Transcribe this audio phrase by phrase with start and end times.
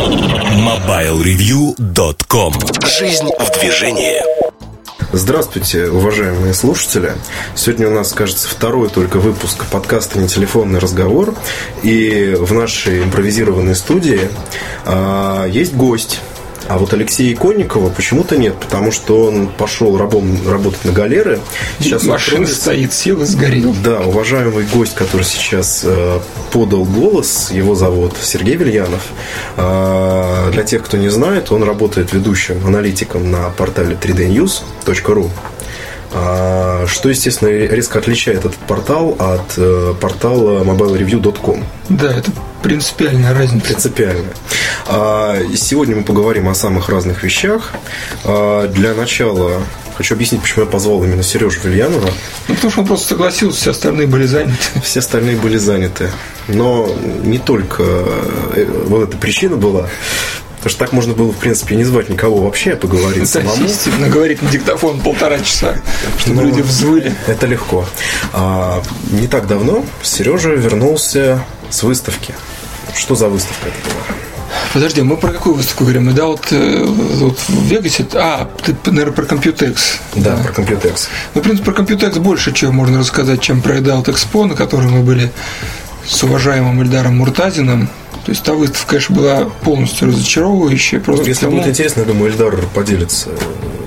[0.00, 2.54] MobileReview.com
[2.86, 4.22] Жизнь в движении
[5.12, 7.12] Здравствуйте, уважаемые слушатели.
[7.54, 11.34] Сегодня у нас, кажется, второй только выпуск подкаста «Не телефонный разговор».
[11.82, 14.30] И в нашей импровизированной студии
[14.86, 16.20] а, есть гость.
[16.70, 21.40] А вот Алексея Иконникова почему-то нет, потому что он пошел рабом работать на галеры.
[21.80, 22.60] Сейчас Машина откроется...
[22.60, 23.74] стоит, сел и сгорел.
[23.82, 26.20] Да, уважаемый гость, который сейчас э,
[26.52, 29.02] подал голос, его зовут Сергей Вильянов.
[29.56, 35.28] Э, для тех, кто не знает, он работает ведущим аналитиком на портале 3dnews.ru.
[36.12, 41.64] А, что, естественно, резко отличает этот портал от э, портала mobilereview.com.
[41.88, 42.30] Да, это
[42.62, 43.66] принципиальная разница.
[43.66, 44.34] Принципиальная.
[44.86, 47.72] А, сегодня мы поговорим о самых разных вещах.
[48.24, 49.62] А, для начала
[49.96, 52.10] хочу объяснить, почему я позвал именно Сережу Вильянова.
[52.48, 54.56] Ну, потому что он просто согласился, все остальные были заняты.
[54.82, 56.10] Все остальные были заняты.
[56.48, 56.88] Но
[57.22, 59.88] не только э, вот эта причина была.
[60.60, 63.64] Потому что так можно было, в принципе, не звать никого вообще, а поговорить да, самому.
[63.64, 65.76] Естественно, говорить на диктофон полтора часа,
[66.18, 67.14] чтобы ну, люди взвыли.
[67.26, 67.86] Это легко.
[68.34, 72.34] А, не так давно Сережа вернулся с выставки.
[72.94, 74.16] Что за выставка это была?
[74.74, 76.12] Подожди, мы про какую выставку говорим?
[76.14, 78.06] Да, вот, э, вот в Вегасе.
[78.12, 79.78] А, ты, наверное, про Computex.
[80.14, 80.42] Да, да.
[80.42, 81.08] про Computex.
[81.34, 84.92] Ну, в принципе, про Computex больше чего можно рассказать, чем про Adult Expo, на котором
[84.92, 85.32] мы были
[86.06, 87.88] с уважаемым Эльдаром Муртазиным.
[88.30, 91.00] То есть та выставка, конечно, была полностью разочаровывающая.
[91.00, 91.62] Просто Если потому...
[91.62, 93.30] будет интересно, я думаю, Эльдар поделится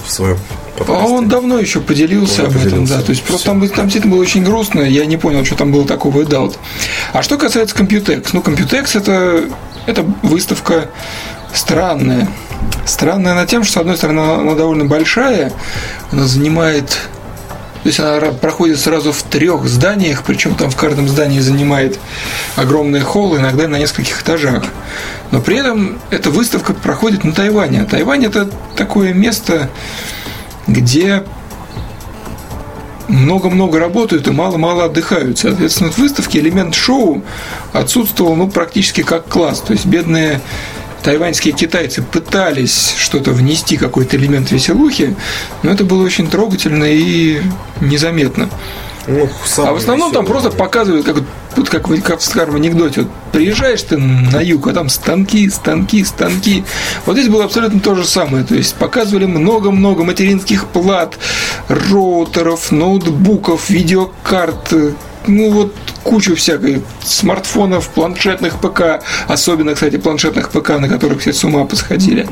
[0.05, 0.37] в своем
[0.77, 1.01] подкасте.
[1.01, 2.75] А он давно еще поделился он об поделился.
[2.75, 3.01] этом, да.
[3.03, 5.87] То есть просто там, там действительно было очень грустно, я не понял, что там было
[5.87, 6.53] такого и дал.
[7.13, 9.45] А что касается Computex, ну, Computex это,
[9.85, 10.89] это выставка
[11.53, 12.27] странная.
[12.85, 15.53] Странная она тем, что, с одной стороны, она довольно большая,
[16.11, 16.97] она занимает
[17.83, 21.99] то есть она проходит сразу в трех зданиях, причем там в каждом здании занимает
[22.55, 24.63] огромный холл, иногда на нескольких этажах.
[25.31, 27.81] Но при этом эта выставка проходит на Тайване.
[27.81, 29.69] А Тайвань это такое место,
[30.65, 31.23] где
[33.09, 35.39] много-много работают и мало-мало отдыхают.
[35.39, 37.21] Соответственно, в выставке элемент шоу
[37.73, 39.59] отсутствовал ну, практически как класс.
[39.59, 40.39] То есть бедные
[41.03, 45.15] тайваньские китайцы пытались что-то внести, какой-то элемент веселухи,
[45.61, 47.41] но это было очень трогательно и
[47.81, 48.49] незаметно.
[49.05, 50.13] Ну, а в основном веселый.
[50.13, 51.17] там просто показывают, как,
[51.57, 53.01] вот, как, в, как в старом анекдоте.
[53.01, 56.63] Вот, приезжаешь ты на юг, а там станки, станки, станки.
[57.05, 58.45] Вот здесь было абсолютно то же самое.
[58.45, 61.17] То есть показывали много-много материнских плат,
[61.67, 64.73] роутеров, ноутбуков, видеокарт,
[65.27, 71.43] ну вот кучу всякой смартфонов, планшетных ПК, особенно, кстати, планшетных ПК, на которых все с
[71.43, 72.27] ума посходили.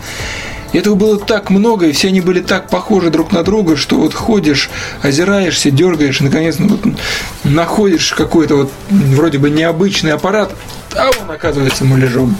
[0.73, 3.97] И этого было так много, и все они были так похожи друг на друга, что
[3.97, 4.69] вот ходишь,
[5.01, 6.93] озираешься, дергаешь, и наконец ну, вот
[7.43, 10.53] находишь какой-то вот вроде бы необычный аппарат,
[10.95, 12.37] а он оказывается муляжом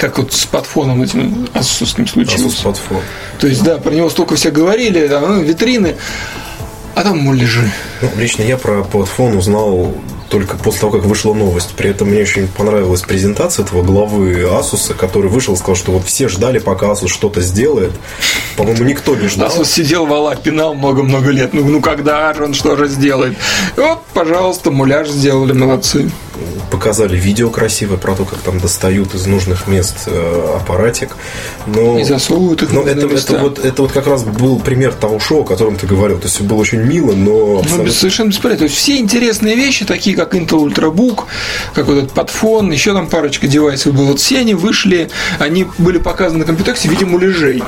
[0.00, 2.54] как вот с подфоном этим асусским случилось.
[2.54, 3.02] Подфон.
[3.38, 5.96] То есть, да, про него столько все говорили, да, ну, витрины,
[6.94, 7.70] а там муляжи.
[8.02, 9.94] Ну, лично я про платформу узнал
[10.30, 11.74] только после того, как вышла новость.
[11.76, 16.04] При этом мне очень понравилась презентация этого главы Asus, который вышел и сказал, что вот
[16.04, 17.92] все ждали, пока Asus что-то сделает.
[18.56, 19.48] По-моему, никто не ждал.
[19.48, 21.52] Asus сидел, вала, пинал много-много лет.
[21.52, 23.36] Ну, ну когда же он что же сделает?
[23.76, 26.10] И вот, пожалуйста, муляж сделали, молодцы
[26.70, 31.16] показали видео красивое про то, как там достают из нужных мест э, аппаратик.
[31.66, 35.18] Но, и засовывают их но это, это, вот, это вот как раз был пример того
[35.18, 36.18] шоу, о котором ты говорил.
[36.18, 37.30] То есть было очень мило, но...
[37.30, 37.84] Ну, абсолютно...
[37.84, 38.58] Ну, совершенно бесполезно.
[38.58, 41.24] То есть все интересные вещи, такие как Intel Ultrabook,
[41.74, 44.06] как вот этот подфон, еще там парочка девайсов было.
[44.06, 47.62] Вот все они вышли, они были показаны на компьютере в виде муляжей.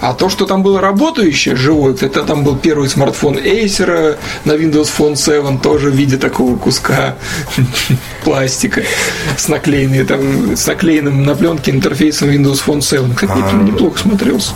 [0.00, 4.90] А то, что там было работающее, живое, это там был первый смартфон Acer на Windows
[4.96, 7.16] Phone 7, тоже в виде такого куска
[8.24, 13.14] пластика с наклеенной там, с наклеенным на пленке интерфейсом Windows Phone 7.
[13.14, 13.52] Как а...
[13.62, 14.52] неплохо смотрелся.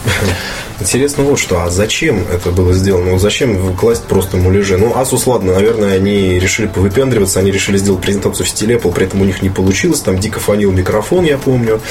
[0.82, 3.12] Интересно вот что, а зачем это было сделано?
[3.12, 4.76] Ну, зачем класть просто муляжи?
[4.76, 9.06] Ну, Asus, ладно, наверное, они решили повыпендриваться, они решили сделать презентацию в стиле Apple, при
[9.06, 11.81] этом у них не получилось, там дико фонил микрофон, я помню.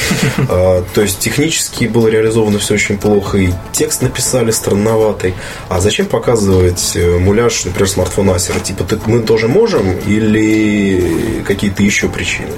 [0.49, 5.35] А, то есть, технически было реализовано все очень плохо, и текст написали странноватый.
[5.69, 8.61] А зачем показывать э, муляж, например, смартфона Acer?
[8.61, 12.53] Типа, мы тоже можем или какие-то еще причины?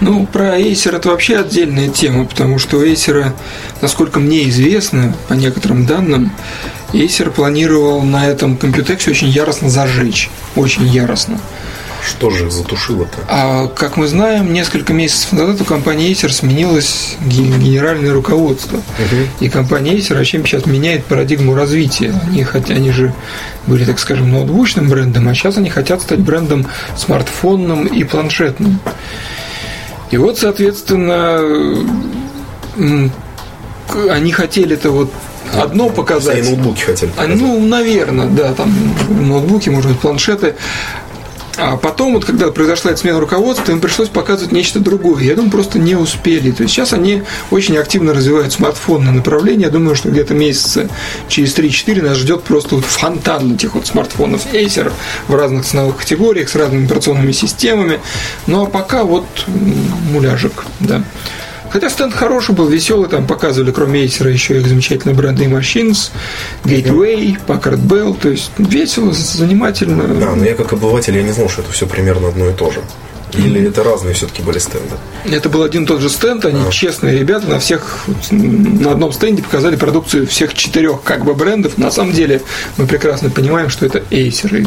[0.00, 3.32] Ну, про Acer это вообще отдельная тема, потому что у Acer,
[3.82, 6.32] насколько мне известно, по некоторым данным,
[6.92, 10.30] Acer планировал на этом компьютере очень яростно зажечь.
[10.54, 11.40] Очень яростно.
[12.08, 13.18] Что же затушило-то?
[13.28, 18.78] А как мы знаем, несколько месяцев назад у компании Acer сменилось генеральное руководство.
[18.78, 19.44] Угу.
[19.44, 22.18] И компания Acer вообще сейчас меняет парадигму развития.
[22.26, 23.12] Они, хотя они же
[23.66, 26.66] были, так скажем, ноутбучным брендом, а сейчас они хотят стать брендом
[26.96, 28.80] смартфонным и планшетным.
[30.10, 31.40] И вот, соответственно,
[34.10, 35.12] они хотели это вот
[35.54, 36.38] одно показать.
[36.38, 37.36] И ноутбуки хотели показать.
[37.36, 38.74] Ну, наверное, да, там
[39.08, 40.54] ноутбуки, может быть, планшеты.
[41.60, 45.24] А потом, вот когда произошла эта смена руководства, им пришлось показывать нечто другое.
[45.24, 46.52] Я думаю, просто не успели.
[46.52, 49.66] То есть сейчас они очень активно развивают смартфонное направление.
[49.66, 50.88] Я думаю, что где-то месяца
[51.26, 54.92] через 3-4 нас ждет просто вот фонтан этих вот смартфонов Acer
[55.26, 58.00] в разных ценовых категориях с разными операционными системами.
[58.46, 59.26] Ну а пока вот
[60.12, 61.02] муляжик, да.
[61.70, 66.10] Хотя стенд хороший был, веселый, там показывали, кроме Acer, еще их замечательные бренды Machines,
[66.64, 70.04] Gateway, Packard Bell, то есть весело, занимательно.
[70.14, 72.70] Да, но я как обыватель, я не знал, что это все примерно одно и то
[72.70, 72.80] же.
[73.34, 74.96] Или это разные все-таки были стенды?
[75.24, 76.70] Это был один и тот же стенд, они а.
[76.70, 81.78] честные ребята, на всех, на одном стенде показали продукцию всех четырех как бы брендов.
[81.78, 82.42] На самом деле
[82.76, 84.66] мы прекрасно понимаем, что это Acer.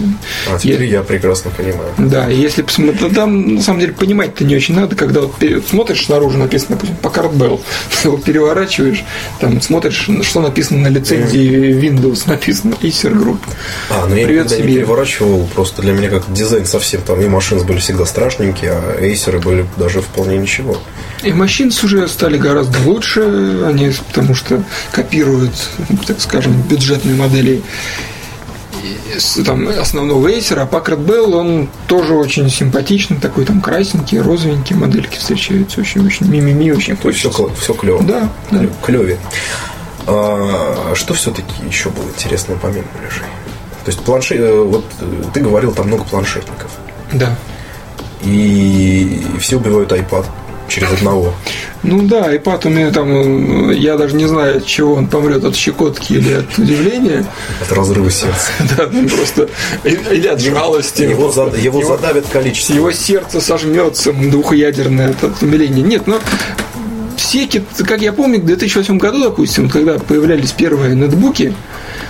[0.50, 1.92] А теперь я, я прекрасно понимаю.
[1.98, 5.34] Да, если посмотреть, ну, там на самом деле понимать-то не очень надо, когда вот
[5.70, 7.62] смотришь снаружи написано, допустим, Packard Bell,
[8.02, 9.04] ты его переворачиваешь,
[9.40, 13.40] там смотришь, что написано на лицензии Windows, написано Acer Group.
[13.90, 17.64] А, ну я Привет не переворачивал, просто для меня как дизайн совсем, там и машины
[17.64, 20.78] были всегда страшные, новинки, а эйсеры были даже вполне ничего.
[21.24, 23.22] И машины уже стали гораздо лучше,
[23.66, 25.54] они потому что копируют,
[26.08, 27.62] так скажем, бюджетные модели
[29.46, 35.18] там, основного эйсера, а Packard Bell, он тоже очень симпатичный, такой там красненький, розовенький, модельки
[35.18, 37.30] встречаются, очень-очень мимими, очень хочется.
[37.30, 38.02] Все, все клево.
[38.02, 38.66] Да, да.
[38.84, 39.20] Клеве.
[40.08, 43.26] А, что все-таки еще было интересного помимо лежей?
[43.86, 46.72] То есть планшет, э, вот э, ты говорил, там много планшетников.
[47.14, 47.38] Да
[48.24, 50.26] и все убивают iPad
[50.68, 51.34] через одного.
[51.84, 55.56] Ну да, iPad у меня там, я даже не знаю, от чего он помрет, от
[55.56, 57.26] щекотки или от удивления.
[57.62, 58.52] От разрыва сердца.
[58.78, 59.50] Да, ну просто,
[59.84, 61.04] или от жалости.
[61.04, 62.74] Его, зад, его, его задавит количество.
[62.74, 65.84] Его сердце сожмется двухъядерное от умиления.
[65.84, 66.20] Нет, но
[67.18, 67.48] все,
[67.86, 71.54] как я помню, в 2008 году, допустим, когда появлялись первые нетбуки,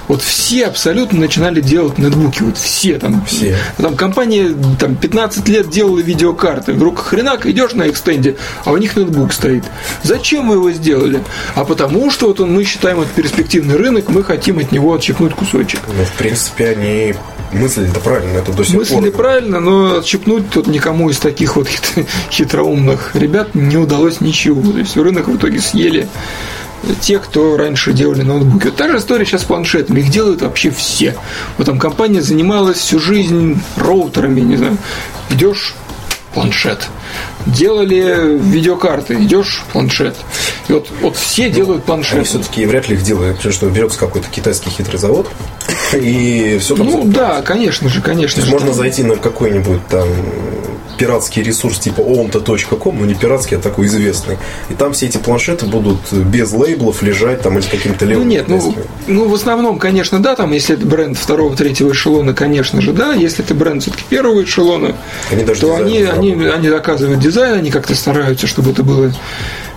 [0.07, 3.25] вот все абсолютно начинали делать нетбуки, вот все там.
[3.25, 3.55] Все.
[3.77, 8.95] Там компания там 15 лет делала видеокарты, вдруг хренак идешь на экстенде, а у них
[8.95, 9.63] нетбук стоит.
[10.03, 11.23] Зачем мы его сделали?
[11.55, 15.33] А потому что вот он, мы считаем это перспективный рынок, мы хотим от него отщипнуть
[15.33, 15.79] кусочек.
[15.87, 17.15] Ну, в принципе, они
[17.53, 19.01] мысль это правильно, это до сих мысль пор.
[19.01, 21.67] Мысль правильно, но отщипнуть тут никому из таких вот
[22.31, 24.71] хитроумных ребят не удалось ничего.
[24.71, 26.07] То есть рынок в итоге съели
[27.01, 28.65] те, кто раньше делали ноутбуки.
[28.65, 29.99] Вот та же история сейчас с планшетами.
[29.99, 31.15] Их делают вообще все.
[31.57, 34.77] Вот там компания занималась всю жизнь роутерами, не знаю.
[35.29, 35.75] Идешь
[36.33, 36.87] планшет.
[37.45, 40.15] Делали видеокарты, идешь планшет.
[40.67, 42.15] И вот, вот все делают планшет.
[42.15, 45.29] Они все-таки вряд ли их делают, потому что берется какой-то китайский хитрый завод,
[45.93, 46.87] и все там.
[46.87, 48.51] Ну да, конечно же, конечно же.
[48.51, 50.07] Можно зайти на какой-нибудь там
[51.01, 54.37] пиратский ресурс типа omta.com, но не пиратский, а такой известный.
[54.69, 58.25] И там все эти планшеты будут без лейблов лежать там или каким-то левым.
[58.25, 58.75] Ну нет, ну,
[59.07, 63.13] ну в основном, конечно, да, там если это бренд второго, третьего эшелона, конечно же, да.
[63.13, 64.95] Если это бренд все-таки первого эшелона,
[65.31, 69.11] они то они, они, они доказывают дизайн, они как-то стараются, чтобы это было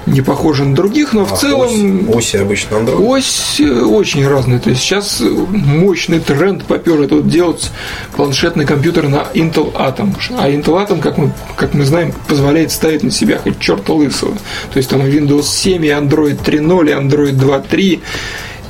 [0.06, 2.08] не похожи на других, но в а целом...
[2.10, 3.06] Ось, оси обычно Android?
[3.06, 4.58] Ось э, очень разная.
[4.58, 7.70] То есть сейчас мощный тренд попер это вот делать
[8.16, 10.14] планшетный компьютер на Intel Atom.
[10.38, 14.34] А Intel Atom, как мы, как мы знаем, позволяет ставить на себя хоть черта лысого.
[14.72, 18.00] То есть там Windows 7, и Android 3.0, и Android 2.3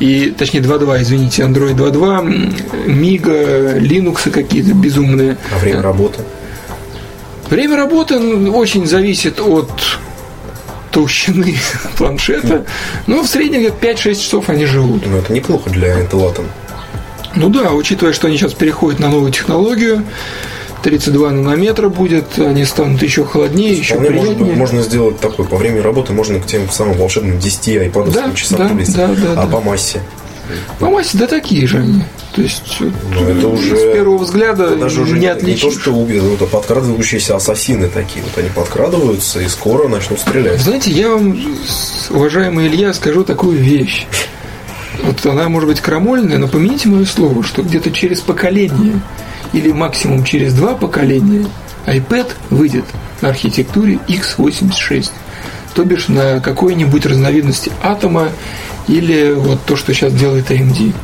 [0.01, 5.37] и, точнее, 2.2, извините, Android 2.2, Miga, Linux какие-то безумные.
[5.53, 6.21] А время работы?
[7.49, 8.19] Время работы
[8.51, 9.71] очень зависит от
[10.95, 11.57] толщины
[11.99, 12.65] планшета.
[13.07, 15.05] Но в среднем где-то 5-6 часов они живут.
[15.07, 16.47] Ну, это неплохо для Atom.
[17.35, 20.05] Ну да, учитывая, что они сейчас переходят на новую технологию,
[20.85, 24.39] 32 нанометра будет, они станут еще холоднее, еще Вполне приятнее.
[24.39, 28.33] Можно, можно сделать такой, по времени работы можно к тем самым волшебным 10 iPad да,
[28.35, 29.47] часам да, да, да, а да.
[29.47, 30.01] по массе?
[30.79, 32.03] По массе, да такие же они.
[32.35, 35.65] То есть ну, это уже с первого взгляда даже уже не отличишь.
[35.65, 38.25] Не то, что убьют, это подкрадывающиеся ассасины такие.
[38.25, 40.61] Вот они подкрадываются и скоро начнут стрелять.
[40.61, 41.39] Знаете, я вам,
[42.11, 44.07] уважаемый Илья, скажу такую вещь.
[45.03, 49.01] Вот она может быть крамольная, но помяните мое слово, что где-то через поколение
[49.53, 51.47] или максимум через два поколения
[51.87, 52.85] iPad выйдет
[53.21, 55.11] на архитектуре x86
[55.75, 58.31] то бишь на какой-нибудь разновидности атома
[58.89, 60.95] или вот то, что сейчас делает AMD.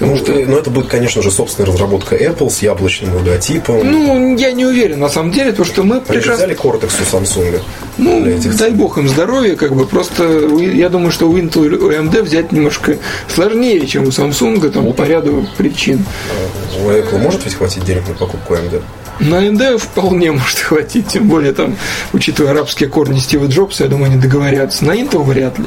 [0.00, 0.32] Потому ну, что...
[0.32, 3.80] ну, это будет, конечно же, собственная разработка Apple с яблочным логотипом.
[3.84, 6.46] Ну, я не уверен, на самом деле, то, что мы Они прекрасно...
[6.46, 7.60] взяли Cortex у Samsung.
[7.98, 11.76] Ну, этих дай бог им здоровья, как бы, просто я думаю, что у Intel и
[11.76, 12.96] у AMD взять немножко
[13.28, 16.02] сложнее, чем у Samsung, там, по ряду причин.
[16.32, 18.82] А у Apple может ведь хватить денег на покупку AMD?
[19.20, 21.76] На AMD вполне может хватить, тем более там,
[22.12, 24.84] учитывая арабские корни Стива Джобса, я думаю, они договорятся.
[24.86, 25.66] На Intel вряд ли.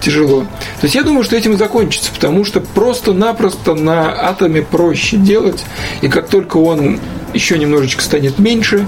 [0.00, 0.42] Тяжело.
[0.42, 5.64] То есть я думаю, что этим и закончится, потому что просто-напросто на атоме проще делать,
[6.02, 7.00] и как только он
[7.32, 8.86] еще немножечко станет меньше,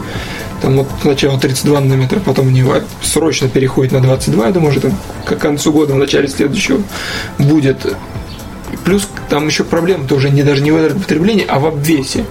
[0.61, 4.81] там вот сначала 32 нанометра, потом у него срочно переходит на 22, я думаю, уже
[4.81, 4.93] там
[5.25, 6.83] к концу года, в начале следующего
[7.39, 7.87] будет
[8.85, 12.25] Плюс там еще проблема-то уже не даже не в энергопотреблении, а в обвесе.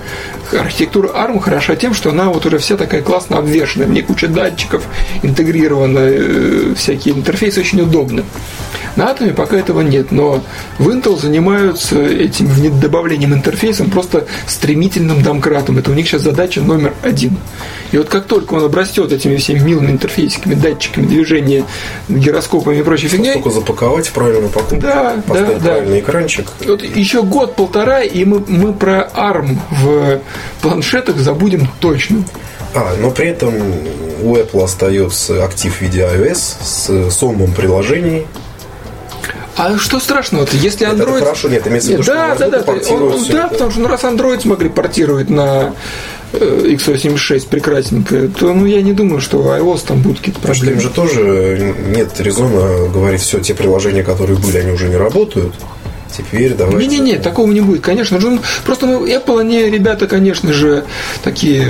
[0.52, 4.28] Архитектура ARM хороша тем, что она вот уже вся такая классно обвешенная, в ней куча
[4.28, 4.84] датчиков,
[5.24, 8.24] интегрирована, э, всякие интерфейсы очень удобны.
[8.96, 10.44] На Атоме пока этого нет, но
[10.78, 12.48] в Intel занимаются этим
[12.80, 15.80] добавлением интерфейсом просто стремительным домкратом.
[15.80, 17.38] Это у них сейчас задача номер один.
[17.92, 21.66] И вот как только он обрастет этими всеми милыми интерфейсиками, датчиками движения,
[22.08, 23.34] гироскопами и прочей фигней.
[23.34, 26.06] Только запаковать правильно упаковку, да, поставить да, правильный да.
[26.06, 26.48] экранчик.
[26.66, 30.22] Вот еще год-полтора, и мы, мы про ARM в
[30.62, 32.24] планшетах забудем точно.
[32.76, 33.54] А, но при этом
[34.24, 38.26] у Apple остается актив в виде iOS с сомом приложений,
[39.56, 41.18] а что страшного-то, если Android...
[41.18, 43.80] Это хорошо, нет, имеется в виду, да, что да, да, он, он, да, потому что
[43.82, 45.74] ну, раз Android смогли портировать на
[46.34, 50.78] э, x86 прекрасненько, то ну, я не думаю, что iOS там будут какие-то проблемы.
[50.78, 55.54] Им же тоже нет резона говорить, все, те приложения, которые были, они уже не работают
[56.16, 56.88] теперь давайте...
[56.88, 58.40] Не-не-не, такого не будет, конечно же.
[58.66, 60.86] Просто ну, Apple, они, ребята, конечно же,
[61.24, 61.68] такие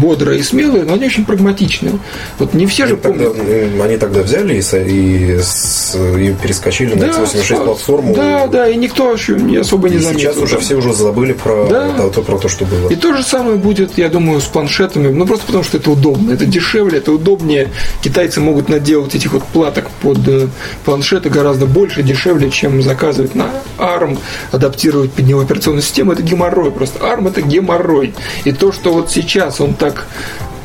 [0.00, 1.98] бодрые и смелые, но они очень прагматичные.
[2.38, 3.80] Вот не все они же тогда, помнят.
[3.82, 8.14] Они тогда взяли и, и, и перескочили да, на x86 платформу.
[8.14, 10.32] Да, да, и никто не особо не и заметил.
[10.32, 11.92] сейчас уже все уже забыли про, да.
[11.96, 12.88] Да, то, про то, что было.
[12.88, 15.08] И то же самое будет, я думаю, с планшетами.
[15.08, 16.32] Ну, просто потому что это удобно.
[16.32, 17.70] Это дешевле, это удобнее.
[18.02, 20.48] Китайцы могут наделать этих вот платок под э,
[20.84, 23.50] планшеты гораздо больше, дешевле, чем заказывать на
[23.82, 24.18] ARM,
[24.50, 26.70] адаптировать под него операционную систему, это геморрой.
[26.70, 28.14] Просто ARM это геморрой.
[28.44, 30.06] И то, что вот сейчас он так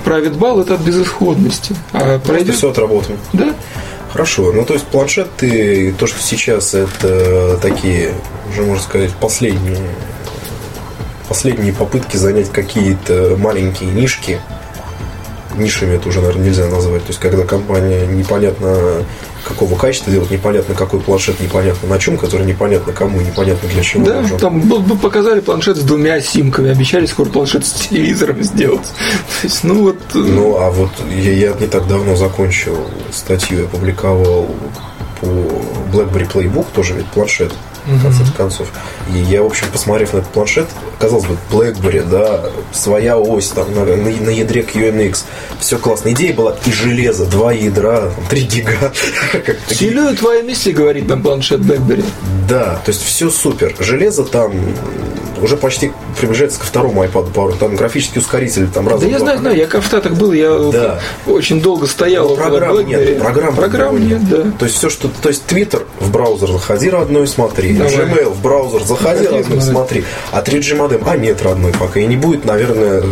[0.04, 1.76] правит бал, это от безысходности.
[1.92, 2.56] А пройдет...
[2.56, 3.18] все отработано.
[3.34, 3.54] Да.
[4.14, 4.52] Хорошо.
[4.54, 8.14] Ну, то есть планшеты, то, что сейчас это такие,
[8.50, 9.90] уже можно сказать, последние
[11.28, 14.40] последние попытки занять какие-то маленькие нишки,
[15.58, 17.02] нишами это уже, наверное, нельзя назвать.
[17.02, 19.04] То есть, когда компания непонятно
[19.48, 24.06] какого качества делать, непонятно какой планшет, непонятно на чем, который непонятно кому, непонятно для чего.
[24.06, 24.38] Да, нужен.
[24.38, 28.86] там показали планшет с двумя симками, обещали скоро планшет с телевизором сделать.
[29.42, 30.00] То есть, ну вот.
[30.13, 32.77] Э, ну, а вот я, я не так давно закончил
[33.12, 34.48] статью, я публиковал
[35.22, 37.54] по BlackBerry Playbook, тоже ведь планшет
[37.96, 38.67] в конце концов.
[39.13, 40.67] И я, в общем, посмотрев на этот планшет,
[41.00, 45.24] казалось бы, BlackBerry, да, своя ось там на, на, на ядре QNX,
[45.60, 46.12] все классно.
[46.12, 48.94] Идея была и железо, два ядра, там, 3 гига.
[49.70, 52.06] Силю твоя миссия, говорит нам планшет BlackBerry.
[52.48, 53.75] Да, то есть все супер.
[53.79, 54.53] Железо там
[55.41, 57.53] уже почти приближается ко второму iPad пару.
[57.53, 59.01] Там графический ускоритель там раз.
[59.01, 61.00] Да я знаю, знаю, я в Штатах был, я да.
[61.25, 62.29] очень долго стоял.
[62.29, 64.51] Но программ нет, программ, программ нет, да.
[64.58, 67.94] То есть все, что, то есть Twitter в браузер заходи родной смотри, Давай.
[67.94, 72.15] Gmail в браузер Заходи, родной смотри, а 3G модем, а нет родной пока и не
[72.15, 73.03] будет, наверное,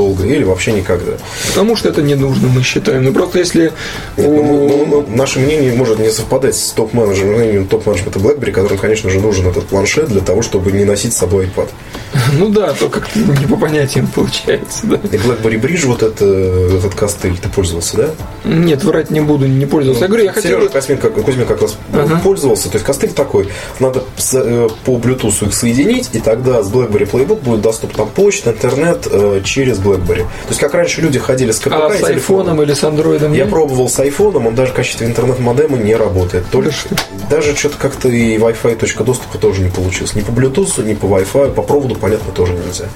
[0.00, 1.12] долго или вообще никогда.
[1.48, 3.04] Потому что это не нужно, мы считаем.
[3.04, 3.74] Ну просто если нет,
[4.16, 9.20] ну, ну, ну, наше мнение может не совпадать с топ-менеджером, топ-менеджмента BlackBerry, которым, конечно же,
[9.20, 11.68] нужен этот планшет для того, чтобы не носить с собой iPad.
[12.38, 14.96] Ну да, то как-то не по понятиям получается, да.
[14.96, 18.10] И BlackBerry Bridge, вот это, этот костыль, ты пользовался, да?
[18.44, 20.00] Нет, врать не буду, не пользовался.
[20.00, 20.58] Ну, я говорю, я хотел...
[20.58, 22.20] Сережа Кузьмин как, Кузьмин как раз ага.
[22.22, 22.68] пользовался.
[22.68, 27.42] То есть костыль такой, надо э, по Bluetooth их соединить, и тогда с BlackBerry Playbook
[27.42, 29.89] будет доступ там почта, интернет э, через BlackBerry.
[29.98, 33.32] То есть как раньше люди ходили с КПК а с айфоном или с андроидом?
[33.32, 36.44] Я пробовал с айфоном, он даже в качестве интернет-модема не работает.
[36.50, 36.96] Только да
[37.30, 40.14] даже что-то как-то и Wi-Fi точка доступа тоже не получилось.
[40.14, 42.88] Ни по Bluetooth, ни по Wi-Fi, по проводу, понятно, тоже нельзя нельзя.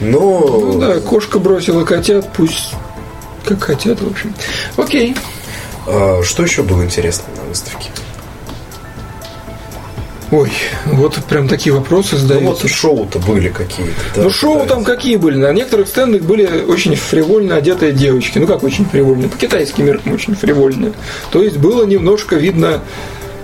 [0.00, 0.20] Но...
[0.20, 2.74] Ну да, кошка бросила котят, пусть
[3.44, 4.34] как хотят, в общем.
[4.76, 5.16] Окей.
[5.86, 7.90] А, что еще было интересно на выставке?
[10.32, 10.50] Ой,
[10.86, 12.46] вот прям такие вопросы задаются.
[12.46, 13.92] Ну, вот шоу-то были какие-то.
[14.16, 14.74] Да, ну, шоу пытаются.
[14.76, 15.36] там какие были?
[15.36, 18.38] На некоторых стендах были очень фривольно одетые девочки.
[18.38, 19.28] Ну, как очень фривольно?
[19.28, 20.94] По китайским меркам очень фривольные.
[21.30, 22.80] То есть было немножко видно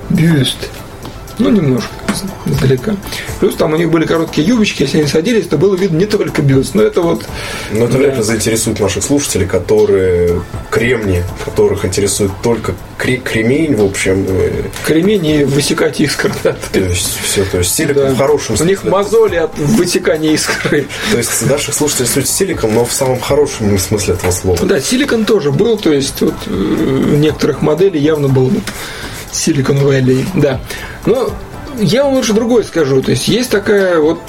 [0.09, 0.71] бюст.
[1.39, 1.89] Ну, немножко
[2.47, 2.97] издалека.
[3.41, 6.43] Плюс там у них были короткие юбочки, если они садились, то было видно не только
[6.43, 7.25] бюст, но это вот...
[7.73, 14.25] Но это вряд ли заинтересует наших слушателей, которые кремни, которых интересует только кремень, в общем.
[14.29, 16.57] Э, кремень и высекать искр, да.
[16.73, 18.15] То есть все, то есть силикон да.
[18.15, 18.65] в хорошем смысле.
[18.65, 20.87] У них мозоли от высекания искры.
[21.13, 24.59] То есть наших слушателей интересует силикон, но в самом хорошем смысле этого слова.
[24.63, 28.51] Да, силикон тоже был, то есть вот э, в некоторых моделей явно был
[29.33, 30.61] Silicon Valley, да.
[31.07, 31.31] Но
[31.79, 33.03] я вам лучше другое скажу.
[33.03, 34.21] То есть есть такая вот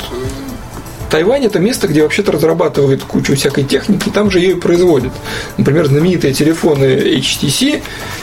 [1.09, 5.11] Тайвань это место, где вообще-то разрабатывают кучу всякой техники, там же ее и производят.
[5.57, 7.81] Например, знаменитые телефоны HTC,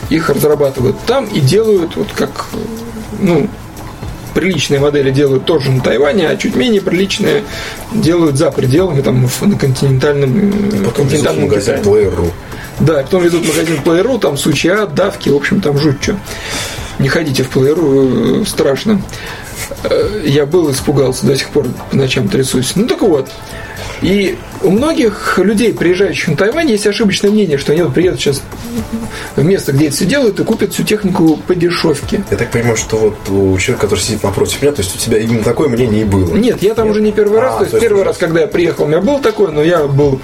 [0.09, 2.47] их разрабатывают там и делают вот как,
[3.21, 3.49] ну,
[4.35, 7.43] приличные модели делают тоже на Тайване, а чуть менее приличные
[7.93, 10.53] делают за пределами, там, на континентальном,
[10.85, 11.75] Потом континентальном магазин.
[11.77, 12.31] Player.ru.
[12.81, 16.17] Да, потом ведут магазин Player.ru, там сучья, давки, в общем, там жуть что.
[16.99, 19.03] Не ходите в Player.ru, э, страшно.
[19.85, 22.73] Э, Я был, испугался, до сих пор по ночам трясусь.
[22.75, 23.31] Ну так вот.
[24.03, 28.43] И у многих людей, приезжающих на Тайвань, есть ошибочное мнение, что они вот приедут сейчас
[29.37, 32.23] место, где это все делают, и купят всю технику по дешевке.
[32.31, 35.19] Я так понимаю, что вот у человека, который сидит напротив меня, то есть у тебя
[35.19, 36.35] именно такое мнение и было.
[36.35, 36.93] Нет, я там Нет?
[36.93, 37.55] уже не первый раз.
[37.55, 39.63] А, то есть то есть первый раз, когда я приехал, у меня был такой, но
[39.63, 40.21] я был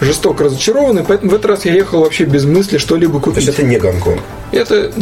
[0.00, 3.44] жестоко разочарован, и поэтому в этот раз я ехал вообще без мысли что-либо То купить.
[3.44, 4.20] есть это не Гонконг.
[4.52, 4.92] Это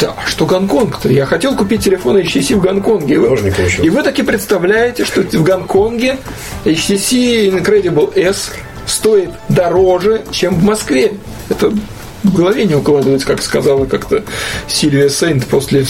[0.00, 1.10] да, а что Гонконг-то?
[1.10, 3.14] Я хотел купить телефон HTC в Гонконге.
[3.14, 3.38] И вы,
[3.82, 6.16] и вы таки представляете, что в Гонконге
[6.64, 8.52] HTC Incredible S
[8.86, 11.14] стоит дороже, чем в Москве.
[11.48, 11.72] Это
[12.22, 14.24] в голове не укладывается, как сказала как-то
[14.68, 15.86] Сильвия Сейнт после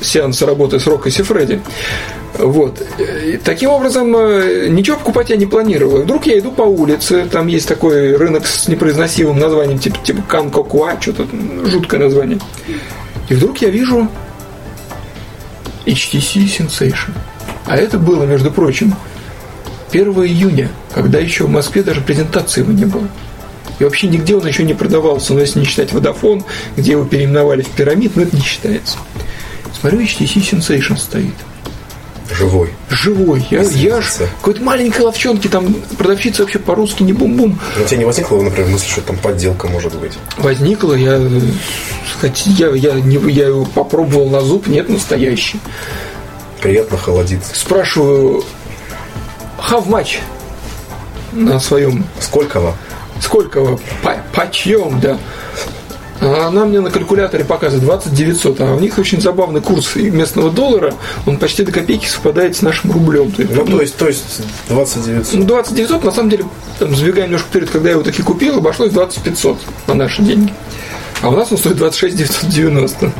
[0.00, 1.60] сеанса работы с Рокко Сифреди.
[2.38, 2.80] Вот.
[2.98, 6.02] И таким образом, э, ничего покупать я не планировал.
[6.02, 11.00] Вдруг я иду по улице, там есть такой рынок с непроизносимым названием, типа, типа Канкокуа,
[11.00, 11.26] что-то
[11.64, 12.38] жуткое название.
[13.28, 14.08] И вдруг я вижу
[15.86, 17.10] HTC Sensation.
[17.66, 18.94] А это было, между прочим,
[19.90, 23.08] 1 июня, когда еще в Москве даже презентации его не было.
[23.78, 26.44] И вообще нигде он еще не продавался, но если не считать Vodafone,
[26.76, 28.98] где его переименовали в пирамид, но это не считается.
[29.80, 31.34] Смотрю, HTC Sensation стоит.
[32.30, 32.70] Живой.
[32.90, 33.46] Живой.
[33.50, 34.06] Я, я ж
[34.38, 37.58] какой-то маленькой ловчонке, там продавщица вообще по-русски не бум-бум.
[37.76, 40.12] Но у тебя не возникло, например, мысли, что там подделка может быть?
[40.36, 41.16] Возникла, я,
[42.22, 45.58] я, я, не, я его попробовал на зуб, нет, настоящий.
[46.60, 47.40] Приятно холодит.
[47.44, 48.44] Спрашиваю,
[49.58, 50.18] how much
[51.32, 52.74] на своем Сколько вам?
[53.20, 55.18] Сколько вы по- почем, да.
[56.20, 60.50] А Она мне на калькуляторе показывает 20 900, а у них очень забавный курс местного
[60.50, 60.94] доллара,
[61.26, 63.30] он почти до копейки совпадает с нашим рублем.
[63.30, 65.34] То есть, Ну, то есть, то есть 2900.
[65.38, 66.44] ну, 20 900, на самом деле,
[66.80, 70.52] там, забегая немножко вперед, когда я его таки купил, обошлось 20 500 на наши деньги.
[71.22, 73.12] А у нас он стоит 26 990.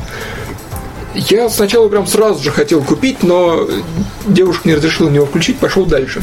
[1.14, 3.66] Я сначала прям сразу же хотел купить, но
[4.26, 6.22] девушка не разрешила мне его включить, пошел дальше.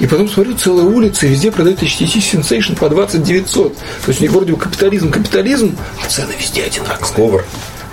[0.00, 3.74] И потом смотрю, целая улица, и везде продают HTC Sensation по 20 900.
[3.76, 7.44] То есть у них вроде бы капитализм, капитализм, а цены везде одинаковые Сговор.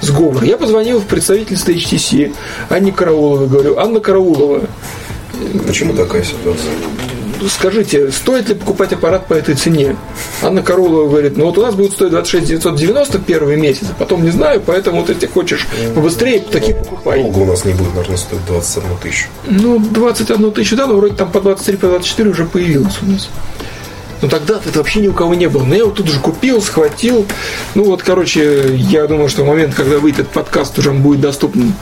[0.02, 0.44] сговор.
[0.44, 2.34] Я позвонил в представительство HTC
[2.70, 4.62] Анне Карауловой, говорю, Анна Караулова,
[5.66, 6.72] Почему такая ситуация?
[7.50, 9.96] Скажите, стоит ли покупать аппарат по этой цене?
[10.42, 14.24] Анна Караулова говорит, ну вот у нас будет стоить 26 990 первый месяц, а потом
[14.24, 17.22] не знаю, поэтому вот если хочешь побыстрее, такие покупай.
[17.22, 19.28] Долго у нас не будет, наверное, стоить 21 тысячу.
[19.48, 23.30] Ну, 21 тысячу, да, но вроде там по 23, по 24 уже появилось у нас.
[24.22, 25.64] Ну тогда это вообще ни у кого не было.
[25.64, 27.26] Но я его тут же купил, схватил.
[27.74, 31.74] Ну вот, короче, я думаю, что в момент, когда выйдет этот подкаст, уже будет доступен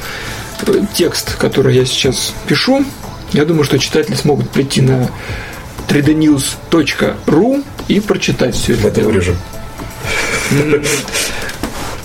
[0.65, 2.85] э, текст, который я сейчас пишу.
[3.33, 5.09] Я думаю, что читатели смогут прийти на
[5.89, 8.87] 3dnews.ru и прочитать все это.
[8.89, 9.35] Это вырежем.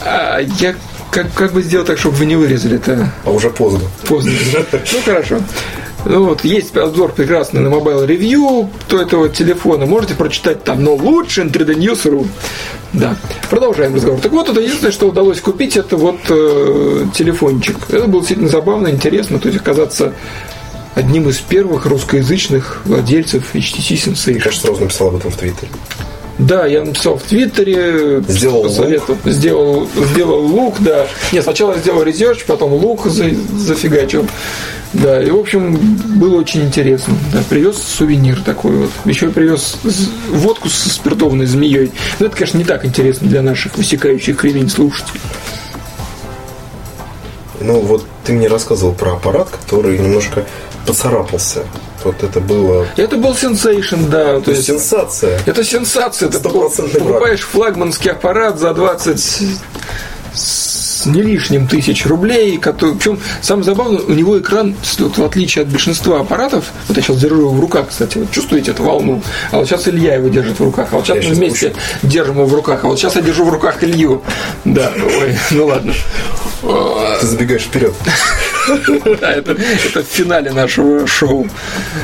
[0.03, 0.75] А я
[1.11, 3.81] как, как бы сделать так, чтобы вы не вырезали это А уже поздно.
[4.07, 4.33] поздно.
[4.73, 5.39] Ну хорошо.
[6.07, 9.87] Ну вот, есть обзор прекрасный на Mobile Review то этого телефона.
[9.87, 12.27] Можете прочитать там, но лучше на 3D News.ru.
[12.93, 13.17] Да.
[13.49, 14.21] Продолжаем разговор.
[14.21, 17.77] Так вот, это единственное, что удалось купить, это вот э, телефончик.
[17.89, 19.39] Это было действительно забавно, интересно.
[19.39, 20.13] То есть оказаться
[20.95, 24.41] одним из первых русскоязычных владельцев HTC Я, Sensation.
[24.41, 25.71] кажется, сразу написал об этом в Твиттере.
[26.39, 31.07] Да, я написал в Твиттере, Сделал посоветовал, сделал, сделал лук, да.
[31.33, 33.27] Нет, сначала сделал резерч, потом лук за,
[33.57, 34.27] зафигачил.
[34.95, 35.77] Да, и, в общем,
[36.19, 37.15] было очень интересно.
[37.33, 38.91] Да, привез сувенир такой вот.
[39.05, 39.77] Еще привез
[40.29, 41.93] водку со спиртованной змеей.
[42.19, 45.21] Но это, конечно, не так интересно для наших высекающих кремень слушателей.
[47.61, 50.45] Ну, вот ты мне рассказывал про аппарат, который немножко
[50.87, 51.65] поцарапался.
[52.03, 52.87] Вот это было...
[52.97, 54.35] Это был сенсейшн, да.
[54.35, 55.41] То То есть сенсация.
[55.47, 56.29] Это сенсация.
[56.29, 59.21] Ты покупаешь флагманский аппарат за 20
[60.35, 65.63] с не лишним тысяч рублей, который, причем самое забавное, у него экран, вот, в отличие
[65.63, 69.23] от большинства аппаратов, вот я сейчас держу его в руках, кстати, вот чувствуете эту волну,
[69.51, 71.75] а вот сейчас Илья его держит в руках, а вот сейчас Я мы щас вместе
[72.03, 74.23] держим его в руках, а вот сейчас я держу в руках Илью.
[74.65, 75.93] Да, ой, ну ладно.
[77.21, 77.95] Ты забегаешь вперед.
[79.21, 81.47] Да, это, это в финале нашего шоу.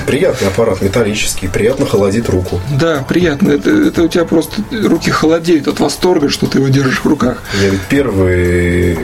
[0.07, 2.61] Приятный аппарат, металлический, приятно холодит руку.
[2.79, 3.53] Да, приятно.
[3.53, 7.43] Это, это у тебя просто руки холодеют от восторга, что ты его держишь в руках.
[7.63, 8.99] Я ведь первый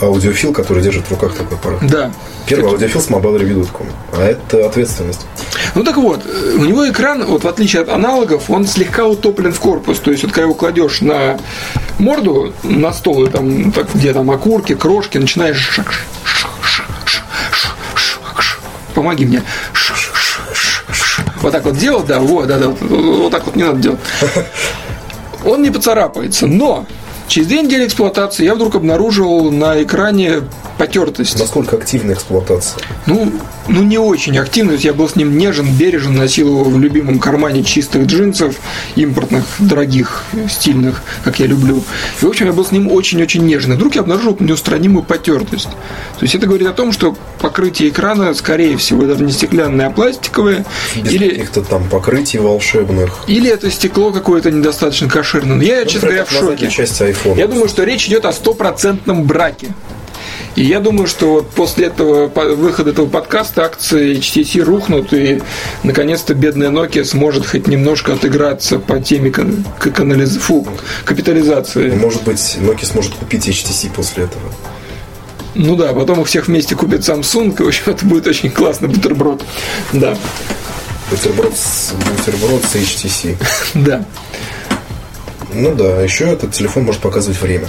[0.00, 1.80] аудиофил, который держит в руках такой аппарат.
[1.86, 2.12] Да.
[2.46, 3.86] Первый аудиофил с mobile.review.com.
[4.16, 5.26] А это ответственность.
[5.74, 9.60] Ну так вот, у него экран, вот в отличие от аналогов, он слегка утоплен в
[9.60, 9.98] корпус.
[9.98, 11.38] То есть, вот когда его кладешь на
[11.98, 15.80] морду, на стол, и там, так, где там окурки, крошки, начинаешь
[18.94, 19.42] помоги мне.
[21.40, 24.00] Вот так вот делать, да, вот, да, да, вот так вот не надо делать.
[25.44, 26.84] Он не поцарапается, но
[27.28, 30.40] Через две недели эксплуатации я вдруг обнаружил на экране
[30.78, 31.38] потертость.
[31.38, 32.80] Насколько активная эксплуатация?
[33.06, 33.32] Ну,
[33.66, 34.72] ну, не очень активно.
[34.72, 38.56] Я был с ним нежен, бережен, носил его в любимом кармане чистых джинсов,
[38.96, 41.82] импортных, дорогих, стильных, как я люблю.
[42.22, 43.76] И, в общем, я был с ним очень-очень нежный.
[43.76, 45.68] Вдруг я обнаружил неустранимую потертость.
[45.68, 49.90] То есть это говорит о том, что покрытие экрана, скорее всего, даже не стеклянное, а
[49.90, 50.64] пластиковое.
[50.96, 53.18] Без или каких-то там покрытий волшебных.
[53.26, 55.56] Или это стекло какое-то недостаточно кошерное.
[55.56, 56.70] Но я, Ну, честно говоря, в шоке.
[56.70, 57.36] часть iPhone.
[57.36, 59.68] Я думаю, что речь идет о стопроцентном браке.
[60.58, 65.40] И я думаю, что вот после этого выхода этого подкаста акции HTC рухнут, и
[65.84, 70.66] наконец-то бедная Nokia сможет хоть немножко отыграться по теме кан- канализ- фу,
[71.04, 71.90] капитализации.
[71.90, 74.42] Может быть, Nokia сможет купить HTC после этого.
[75.54, 78.88] Ну да, потом их всех вместе купит Samsung, и, в общем, это будет очень классный
[78.88, 79.44] бутерброд.
[79.92, 80.18] Да,
[81.08, 83.36] Бутерброд с, бутерброд с HTC.
[83.74, 84.04] да.
[85.54, 87.68] Ну да, еще этот телефон может показывать время.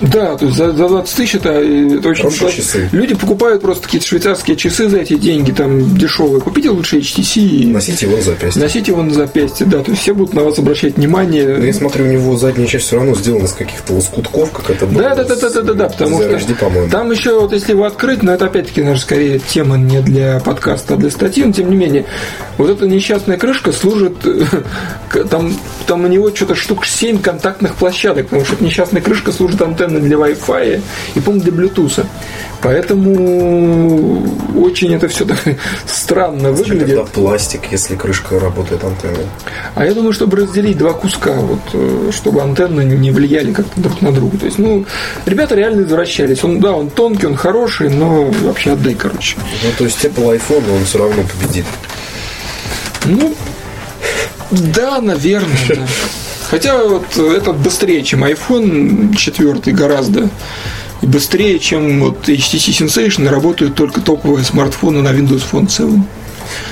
[0.00, 2.56] Да, то есть за, за 20 тысяч это, э, это очень Хорошие неплохо.
[2.56, 2.88] часы.
[2.92, 6.40] Люди покупают просто какие-то швейцарские часы за эти деньги, там дешевые.
[6.40, 8.62] Купите лучше HTC и Носите его на запястье.
[8.62, 11.66] носите его на запястье, да, то есть все будут на вас обращать Но внимание.
[11.66, 15.02] я смотрю, у него задняя часть все равно сделана из каких-то лоскутков, как это было.
[15.02, 16.90] Да, да, да, да, да, да, да, потому с что по-моему.
[16.90, 20.94] там еще вот если его открыть, но это опять-таки, наверное, скорее тема не для подкаста,
[20.94, 22.04] а для статьи, но тем не менее,
[22.58, 24.14] вот эта несчастная крышка служит,
[25.30, 25.54] там,
[25.86, 30.00] там у него что-то штук 7 контактных площадок, потому что эта несчастная крышка служит антенной
[30.00, 30.82] для Wi-Fi
[31.14, 32.04] и, по-моему, для Bluetooth.
[32.60, 34.24] Поэтому
[34.56, 35.38] очень это все так
[35.86, 36.96] странно Зачем выглядит.
[36.96, 39.26] тогда пластик, если крышка работает антенной?
[39.74, 44.00] А я думаю, чтобы разделить два куска, вот, э, чтобы антенны не влияли как-то друг
[44.00, 44.38] на друга.
[44.38, 44.84] То есть, ну,
[45.26, 46.44] ребята реально извращались.
[46.44, 49.36] Он, да, он тонкий, он хороший, но вообще отдай, короче.
[49.64, 51.64] Ну, то есть Apple iPhone, он все равно победит.
[53.04, 53.34] Ну,
[54.50, 55.76] да, наверное, да.
[56.52, 60.28] Хотя вот этот быстрее, чем iPhone 4 гораздо.
[61.00, 66.04] И быстрее, чем вот HTC Sensation, работают только топовые смартфоны на Windows Phone 7.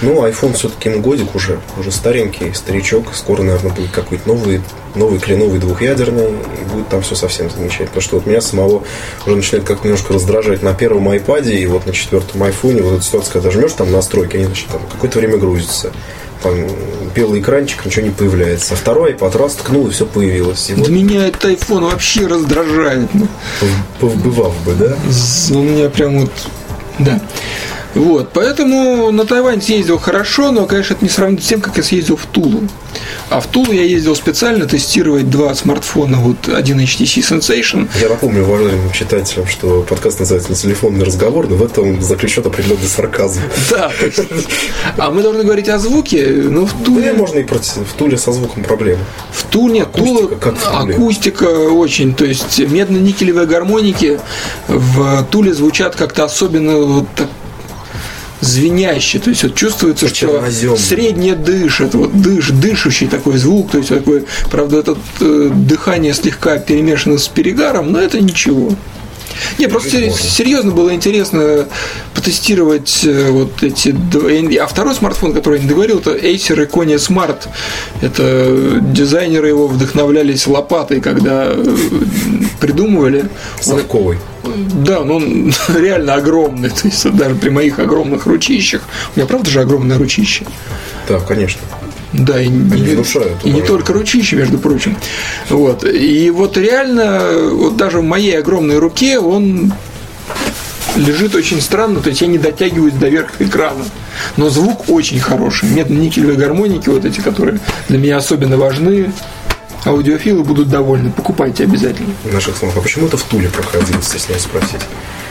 [0.02, 3.06] Ну, iPhone все-таки ему годик уже, уже старенький, старичок.
[3.14, 4.62] Скоро, наверное, будет какой-то новый,
[4.94, 7.88] новый кленовый двухъядерный, и будет там все совсем замечательно.
[7.88, 8.82] Потому что вот меня самого
[9.26, 12.82] уже начинает как немножко раздражать на первом iPad и вот на четвертом iPhone.
[12.82, 15.92] Вот эта ситуация, когда жмешь там настройки, они, значит, там какое-то время грузятся.
[16.42, 16.54] Там
[17.14, 18.74] белый экранчик, ничего не появляется.
[18.74, 20.70] А второй iPad раз ткнул, и все появилось.
[20.70, 23.08] И вот Да меня этот iPhone вообще раздражает.
[23.12, 23.28] ну.
[24.00, 24.96] повбывав бы, да?
[25.50, 26.30] У меня прям вот...
[26.98, 27.20] Да.
[27.94, 31.82] Вот, поэтому на Тайвань съездил хорошо, но, конечно, это не сравнится с тем, как я
[31.82, 32.62] съездил в Тулу.
[33.30, 37.88] А в Тулу я ездил специально тестировать два смартфона, вот один HTC Sensation.
[38.00, 42.86] Я напомню уважаемым читателям, что подкаст называется «Не телефонный разговор», но в этом заключен определенный
[42.86, 43.40] сарказм.
[43.70, 43.92] Да,
[44.96, 47.12] а мы должны говорить о звуке, но в Туле...
[47.12, 49.00] можно и против- в Туле со звуком проблемы.
[49.32, 50.94] В Туле, Тула, Акустика, Туле?
[50.94, 54.20] акустика очень, то есть медно-никелевые гармоники
[54.68, 57.28] в Туле звучат как-то особенно вот так
[58.40, 60.78] звеняще, то есть вот чувствуется, что По-черноземному.
[60.78, 66.58] среднее дышит, вот дыш, дышащий такой звук, то есть такой, правда, это э, дыхание слегка
[66.58, 68.72] перемешано с перегаром, но это ничего.
[69.58, 70.28] Не, просто Жить сер- можно.
[70.30, 71.66] серьезно было интересно
[72.14, 74.30] потестировать э, вот эти два.
[74.62, 77.48] А второй смартфон, который я не договорил, это Acer Iconia Smart.
[78.02, 81.76] Это дизайнеры его вдохновлялись лопатой, когда э,
[82.60, 83.28] придумывали.
[83.60, 84.18] Совковый.
[84.84, 86.70] да, но он реально огромный.
[86.70, 88.82] То есть даже при моих огромных ручищах.
[89.14, 90.44] У меня правда же огромное ручище.
[91.08, 91.60] Да, конечно.
[92.12, 94.96] Да, и, и- внушают и не только ручище, между прочим.
[95.48, 95.84] Вот.
[95.84, 99.72] И вот реально, вот даже в моей огромной руке он
[100.96, 103.84] лежит очень странно, то есть я не дотягиваюсь до верха экрана.
[104.36, 105.68] Но звук очень хороший.
[105.70, 109.12] Медно-никелевые гармоники, вот эти, которые для меня особенно важны,
[109.86, 111.12] аудиофилы будут довольны.
[111.12, 112.12] Покупайте обязательно.
[112.32, 112.76] Наших слов.
[112.76, 114.80] А почему это в Туле проходило, стесняюсь спросить?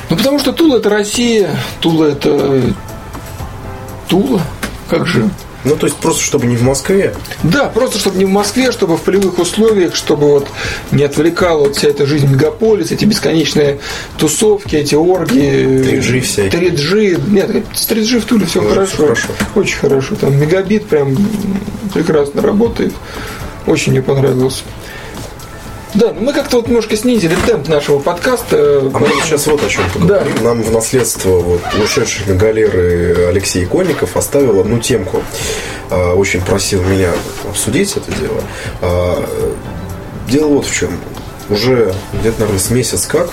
[0.10, 1.50] Ну, потому что Тула– это Россия,
[1.82, 2.74] Тула– это
[4.08, 4.42] Тула.
[4.89, 5.30] Как же?
[5.65, 7.13] Ну, то есть просто, чтобы не в Москве.
[7.43, 10.48] Да, просто чтобы не в Москве, чтобы в полевых условиях, чтобы вот
[10.91, 13.80] не отвлекала вот вся эта жизнь мегаполис, эти бесконечные
[14.17, 15.82] тусовки, эти оргии.
[15.82, 16.72] 3G всякие.
[16.72, 17.30] 3G.
[17.30, 18.88] Нет, с 3G в Туле все Да, хорошо.
[18.93, 19.28] всё хорошо.
[19.56, 20.15] Очень хорошо.
[20.15, 21.15] Там мегабит прям
[21.93, 22.93] прекрасно работает.
[23.67, 24.63] Очень мне понравилось.
[25.95, 28.82] Да, ну мы как-то вот немножко снизили темп нашего подкаста.
[28.93, 30.34] А мы сейчас вот о чем поговорим.
[30.38, 30.43] Да.
[30.43, 35.23] Нам в наследство вот, ушедший на галеры Алексей Конников оставил одну темку.
[35.89, 37.12] А, очень просил меня
[37.49, 38.41] обсудить это дело.
[38.82, 39.25] А,
[40.28, 40.91] дело вот в чем.
[41.49, 43.30] Уже где-то, наверное, с месяц как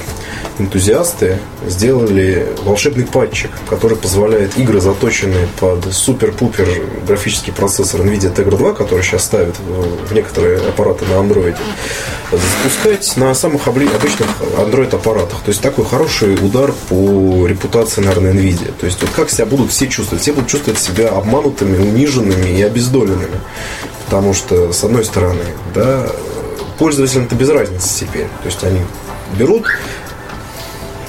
[0.58, 6.66] энтузиасты сделали волшебный патчик, который позволяет игры, заточенные под супер-пупер
[7.06, 11.56] графический процессор NVIDIA Tegra 2, который сейчас ставят в некоторые аппараты на Android,
[12.30, 15.40] запускать на самых обычных Android аппаратах.
[15.40, 18.72] То есть такой хороший удар по репутации, наверное, NVIDIA.
[18.78, 20.22] То есть вот как себя будут все чувствовать?
[20.22, 23.40] Все будут чувствовать себя обманутыми, униженными и обездоленными.
[24.06, 25.42] Потому что, с одной стороны,
[25.74, 26.06] да,
[26.78, 28.26] пользователям это без разницы теперь.
[28.42, 28.80] То есть они
[29.38, 29.66] берут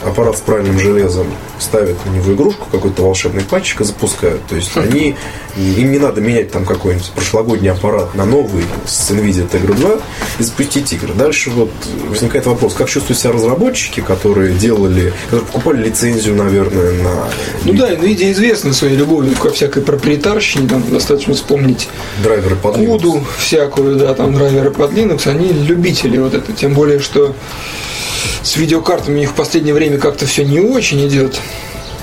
[0.08, 1.28] аппарат с правильным железом,
[1.60, 4.46] ставят на него игрушку, какой-то волшебный патчик и запускают.
[4.48, 5.16] То есть они,
[5.58, 9.92] им не надо менять там какой-нибудь прошлогодний аппарат на новый с NVIDIA Tegra 2
[10.40, 11.14] и запустить игры.
[11.14, 11.72] Дальше вот
[12.10, 17.30] возникает вопрос, как чувствуют себя разработчики, которые делали, которые покупали лицензию, наверное, на...
[17.66, 21.90] Ну да, NVIDIA известна своей любовью ко всякой проприетарщине, там достаточно вспомнить
[22.24, 23.24] драйверы под Linux.
[23.40, 27.36] всякую, да, там драйверы под Linux, они любители вот это, тем более, что
[28.44, 31.40] с видеокартами у них в последнее время как-то все не очень идет.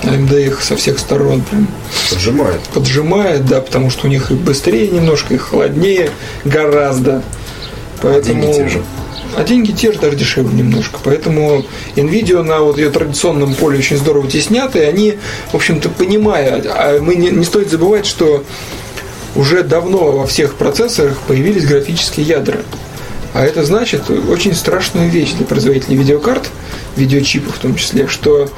[0.05, 1.67] AMD их со всех сторон прям
[2.09, 2.61] поджимает.
[2.73, 6.11] Поджимает, да, потому что у них и быстрее немножко, и холоднее
[6.43, 7.23] гораздо.
[8.01, 8.43] Поэтому...
[8.43, 8.83] А деньги те же.
[9.35, 10.99] А деньги те же, даже дешевле немножко.
[11.03, 11.65] Поэтому
[11.95, 15.17] NVIDIA на вот ее традиционном поле очень здорово теснят, и они,
[15.51, 18.43] в общем-то, понимая, а мы не, не стоит забывать, что
[19.35, 22.59] уже давно во всех процессорах появились графические ядра.
[23.33, 26.49] А это значит очень страшную вещь для производителей видеокарт,
[26.95, 28.49] видеочипов в том числе, что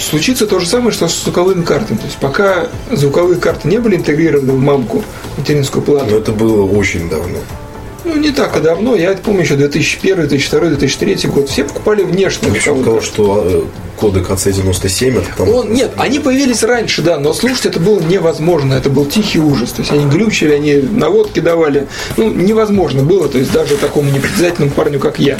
[0.00, 1.98] случится то же самое, что с звуковыми картами.
[1.98, 5.02] То есть пока звуковые карты не были интегрированы в мамку,
[5.36, 6.06] материнскую плату.
[6.10, 7.38] Но это было очень давно.
[8.06, 8.94] Ну, не так и давно.
[8.94, 11.48] Я помню еще 2001, 2002, 2003 год.
[11.48, 12.52] Все покупали внешние.
[12.52, 13.62] Причем сказал, что э,
[13.96, 15.48] кодек AC97 это там...
[15.48, 18.74] Он, нет, они появились раньше, да, но слушать это было невозможно.
[18.74, 19.72] Это был тихий ужас.
[19.72, 21.88] То есть они глючили, они наводки давали.
[22.16, 25.38] Ну, невозможно было, то есть даже такому непритязательному парню, как я.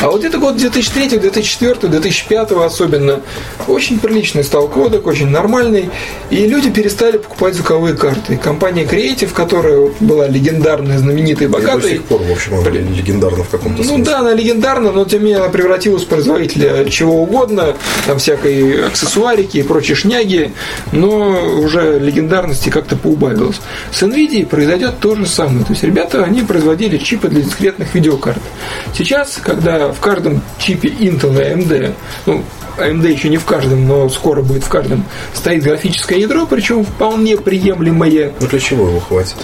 [0.00, 3.20] А вот это год 2003, 2004, 2005 особенно
[3.66, 5.90] очень приличный стал кодек, очень нормальный.
[6.30, 8.36] И люди перестали покупать звуковые карты.
[8.36, 11.78] компания Creative, которая была легендарная, знаменитая, богатая.
[11.78, 13.98] И до сих пор, в общем, она легендарна в каком-то смысле.
[13.98, 17.74] Ну да, она легендарна, но тем не менее она превратилась в производителя чего угодно,
[18.06, 20.52] там всякой аксессуарики и прочие шняги,
[20.92, 23.60] но уже легендарности как-то поубавилось.
[23.90, 25.64] С NVIDIA произойдет то же самое.
[25.64, 28.40] То есть ребята, они производили чипы для дискретных видеокарт.
[28.94, 31.94] Сейчас, когда в каждом чипе Intel и AMD,
[32.26, 32.44] ну,
[32.78, 37.36] AMD еще не в каждом, но скоро будет в каждом, стоит графическое ядро, причем вполне
[37.36, 38.32] приемлемое.
[38.40, 39.36] Ну для чего его хватит?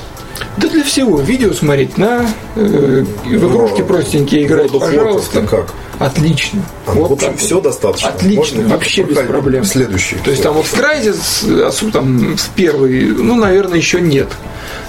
[0.56, 1.20] Да для всего.
[1.20, 2.26] Видео смотреть на,
[2.56, 5.42] э, в игрушки но, простенькие играть, пожалуйста.
[5.42, 5.72] как?
[5.98, 6.62] Отлично.
[6.86, 8.08] А, вот в общем, так все достаточно.
[8.08, 9.64] Отлично, Можно вообще без проблем.
[9.64, 10.16] Следующий.
[10.16, 14.28] То есть там вот в Crysis, там в первый, ну, наверное, еще нет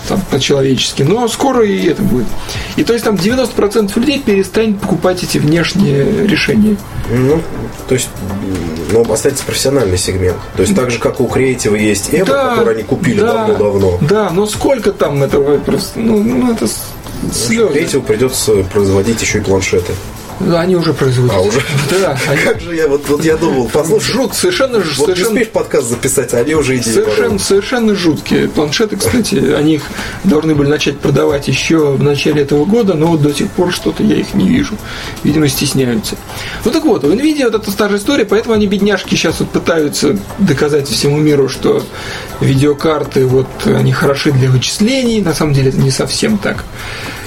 [0.08, 2.28] там, по-человечески, но скоро и это будет.
[2.76, 6.78] И то есть там 90% людей перестанет покупать эти внешние решения.
[7.10, 7.42] Ну,
[7.88, 8.10] то есть,
[8.92, 10.38] ну, останется профессиональный сегмент.
[10.56, 13.98] То есть, так же, как у креатива есть Эва, да, который они купили да, давно-давно.
[14.02, 16.68] Да, но сколько там этого просто, ну, ну это
[17.34, 17.74] слезы.
[17.74, 19.94] Креативу придется производить еще и планшеты.
[20.40, 21.36] Да, они уже производят.
[21.36, 21.62] А, уже?
[21.90, 22.18] Да.
[22.30, 22.42] Они...
[22.42, 24.12] Как же я, вот, вот я думал, послушай.
[24.12, 25.16] Жут, совершенно вот совершенно...
[25.16, 28.50] не успеешь подкаст записать, а они уже идеи Совершенно, совершенно жуткие.
[28.50, 29.84] Планшеты, кстати, они их
[30.24, 34.04] должны были начать продавать еще в начале этого года, но вот до сих пор что-то
[34.04, 34.76] я их не вижу.
[35.24, 36.18] Видимо, стесняются.
[36.64, 40.18] Ну так вот, у NVIDIA вот эта старая история, поэтому они, бедняжки, сейчас вот пытаются
[40.40, 41.84] доказать всему миру, что
[42.42, 45.22] видеокарты, вот, они хороши для вычислений.
[45.22, 46.64] На самом деле это не совсем так.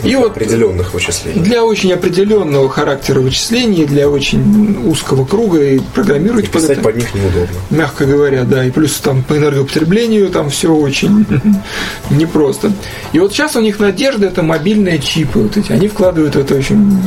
[0.05, 1.41] И вот определенных вычислений.
[1.41, 6.83] Для очень определенного характера вычислений, для очень узкого круга и программировать и писать под, это,
[6.83, 7.57] под них неудобно.
[7.71, 8.65] Мягко говоря, да.
[8.65, 11.27] И плюс там по энергопотреблению там все очень
[12.11, 12.73] непросто.
[13.13, 15.41] И вот сейчас у них надежда это мобильные чипы.
[15.41, 15.73] Вот эти.
[15.73, 17.01] Они вкладывают в это очень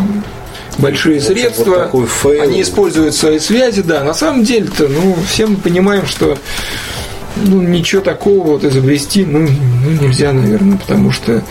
[0.77, 2.09] большие общем, средства, вот
[2.39, 4.03] они используют свои связи, да.
[4.03, 6.37] На самом деле-то, ну, все мы понимаем, что
[7.35, 11.43] ну, ничего такого вот изобрести, ну, ну, нельзя, наверное, потому что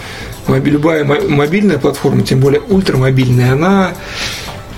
[0.47, 3.93] любая мобильная платформа, тем более ультрамобильная, она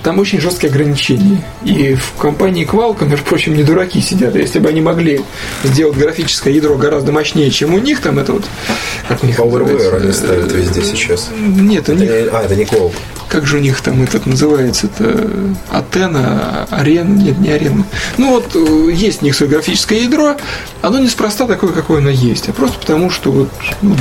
[0.02, 1.44] там очень жесткие ограничения.
[1.64, 4.34] И в компании Qualcomm, между прочим, не дураки сидят.
[4.34, 5.20] Если бы они могли
[5.64, 8.44] сделать графическое ядро гораздо мощнее, чем у них, там это вот...
[9.08, 11.30] Как у них PowerWare они ставят везде сейчас.
[11.38, 12.10] Нет, у них...
[12.32, 12.92] А, это не Qualcomm.
[13.28, 14.88] Как же у них там этот называется?
[14.88, 15.30] Это
[15.70, 17.14] Атена, Арена?
[17.14, 17.84] Нет, не Арена.
[18.18, 20.36] Ну вот, э, есть у них свое графическое ядро.
[20.82, 23.48] Оно неспроста такое, какое оно есть, а просто потому, что вот,
[23.80, 23.96] ну,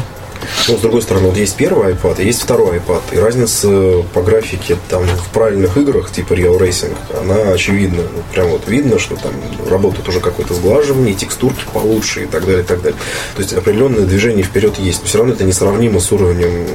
[0.68, 3.02] Но, с другой стороны, вот есть первый iPad есть второй iPad.
[3.12, 8.04] И разница по графике там в правильных играх, типа Real Racing, она очевидна.
[8.04, 9.34] Ну, прям вот видно, что там
[9.70, 13.00] работает уже какое-то сглаживание, текстурки получше и так далее, и так далее.
[13.36, 15.02] То есть определенное движение вперед есть.
[15.02, 16.68] Но все равно это несравнимо с уровнем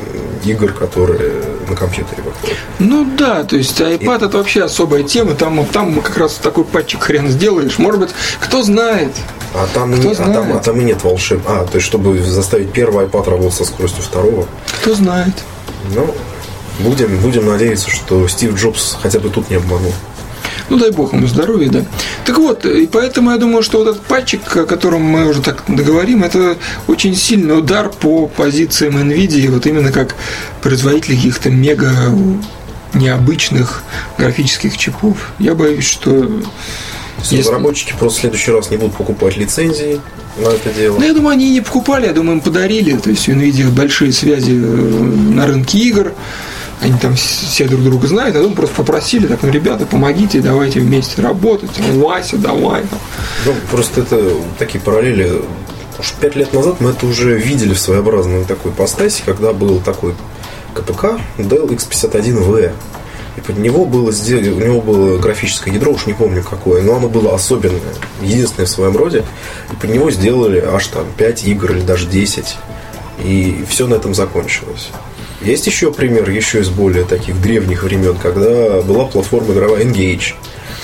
[0.44, 1.32] игр, которые
[1.68, 2.22] на компьютере.
[2.78, 4.26] Ну да, то есть iPad и...
[4.26, 5.34] это вообще особая тема.
[5.34, 7.78] Там, там как раз такой патчик хрен сделаешь.
[7.78, 9.12] Может быть, кто знает.
[9.54, 10.30] А там, Кто не, знает?
[10.30, 11.40] а, там, а там и нет волшеб.
[11.46, 14.46] А, то есть, чтобы заставить первый iPad работать со скоростью второго.
[14.82, 15.34] Кто знает.
[15.94, 16.14] Ну,
[16.80, 19.92] будем, будем надеяться, что Стив Джобс хотя бы тут не обманул.
[20.68, 21.84] Ну, дай бог ему здоровья, да.
[22.24, 25.62] Так вот, и поэтому я думаю, что вот этот патчик, о котором мы уже так
[25.68, 26.56] договорим, это
[26.88, 30.16] очень сильный удар по позициям NVIDIA, вот именно как
[30.62, 32.12] производитель каких-то мега
[32.94, 33.82] необычных
[34.18, 35.32] графических чипов.
[35.38, 36.28] Я боюсь, что
[37.18, 37.38] если...
[37.38, 40.00] Разработчики просто в следующий раз не будут покупать лицензии
[40.38, 40.98] на это дело.
[40.98, 42.96] Ну, я думаю, они не покупали, я думаю, им подарили.
[42.96, 46.12] То есть у NVIDIA большие связи э, на рынке игр.
[46.80, 50.80] Они там все друг друга знают, а потом просто попросили, так, ну, ребята, помогите, давайте
[50.80, 51.70] вместе работать.
[51.94, 52.82] Вася, давай.
[53.46, 55.42] Ну, просто это такие параллели.
[55.98, 60.14] Уж пять лет назад мы это уже видели в своеобразной такой постасе, когда был такой
[60.74, 62.72] КПК Dell X51V
[63.36, 66.96] и под него было сделано, у него было графическое ядро, уж не помню какое, но
[66.96, 67.80] оно было особенное,
[68.22, 69.24] единственное в своем роде.
[69.70, 72.56] И под него сделали аж там 5 игр или даже 10.
[73.24, 74.88] И все на этом закончилось.
[75.46, 80.34] Есть еще пример, еще из более таких древних времен, когда была платформа игровая Engage.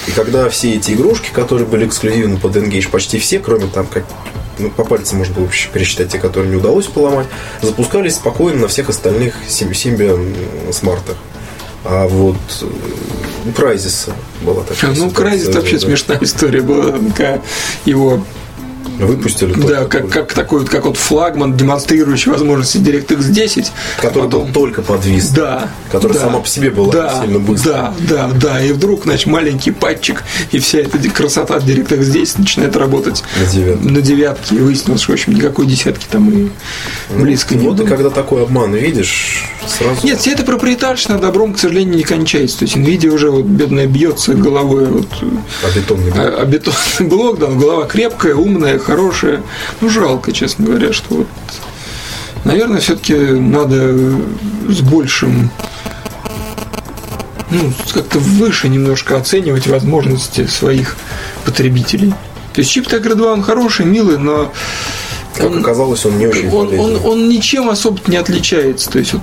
[0.07, 4.05] И когда все эти игрушки, которые были эксклюзивны под Engage, почти все, кроме там как
[4.61, 7.27] ну, по пальцам можно было пересчитать те, которые не удалось поломать,
[7.61, 11.17] запускались спокойно на всех остальных Symbian смартах.
[11.85, 15.87] А вот у э, Крайзиса была такая Ну, Крайзис вообще да.
[15.87, 17.01] смешная история была.
[17.85, 18.25] Его
[18.99, 19.55] Выпустили.
[19.55, 23.73] Да, как, как такой вот, как вот флагман, демонстрирующий возможности DirectX 10.
[23.97, 24.47] Который потом...
[24.47, 25.29] был только подвис.
[25.31, 25.71] Да.
[25.91, 27.75] Который да, сама по себе была да, сильно быстрой.
[27.75, 28.65] Да, да, да.
[28.65, 33.89] И вдруг, значит, маленький патчик, и вся эта красота DirectX 10 начинает работать на девятке.
[33.89, 34.57] На девятке.
[34.57, 36.49] И выяснилось, что, в общем, никакой десятки там и
[37.11, 37.87] ну, близко не Вот было.
[37.87, 40.07] когда такой обман видишь, сразу...
[40.07, 42.61] Нет, все это проприетарщина добром, к сожалению, не кончается.
[42.61, 45.09] То есть NVIDIA уже вот бедная бьется головой вот,
[45.63, 46.25] а бетонный блок.
[46.25, 49.43] А, а бетонный блок, да, голова крепкая, умная, хорошая.
[49.81, 51.27] Ну, жалко, честно говоря, что вот
[52.45, 53.95] Наверное, все-таки надо
[54.69, 55.51] с большим
[57.51, 60.97] ну, как-то выше немножко оценивать возможности своих
[61.45, 62.11] потребителей.
[62.55, 64.53] То есть чип Tegra 2 он хороший, милый, но
[65.37, 68.91] как он, оказалось, он не очень он, он, он ничем особо не отличается.
[68.91, 69.23] То есть вот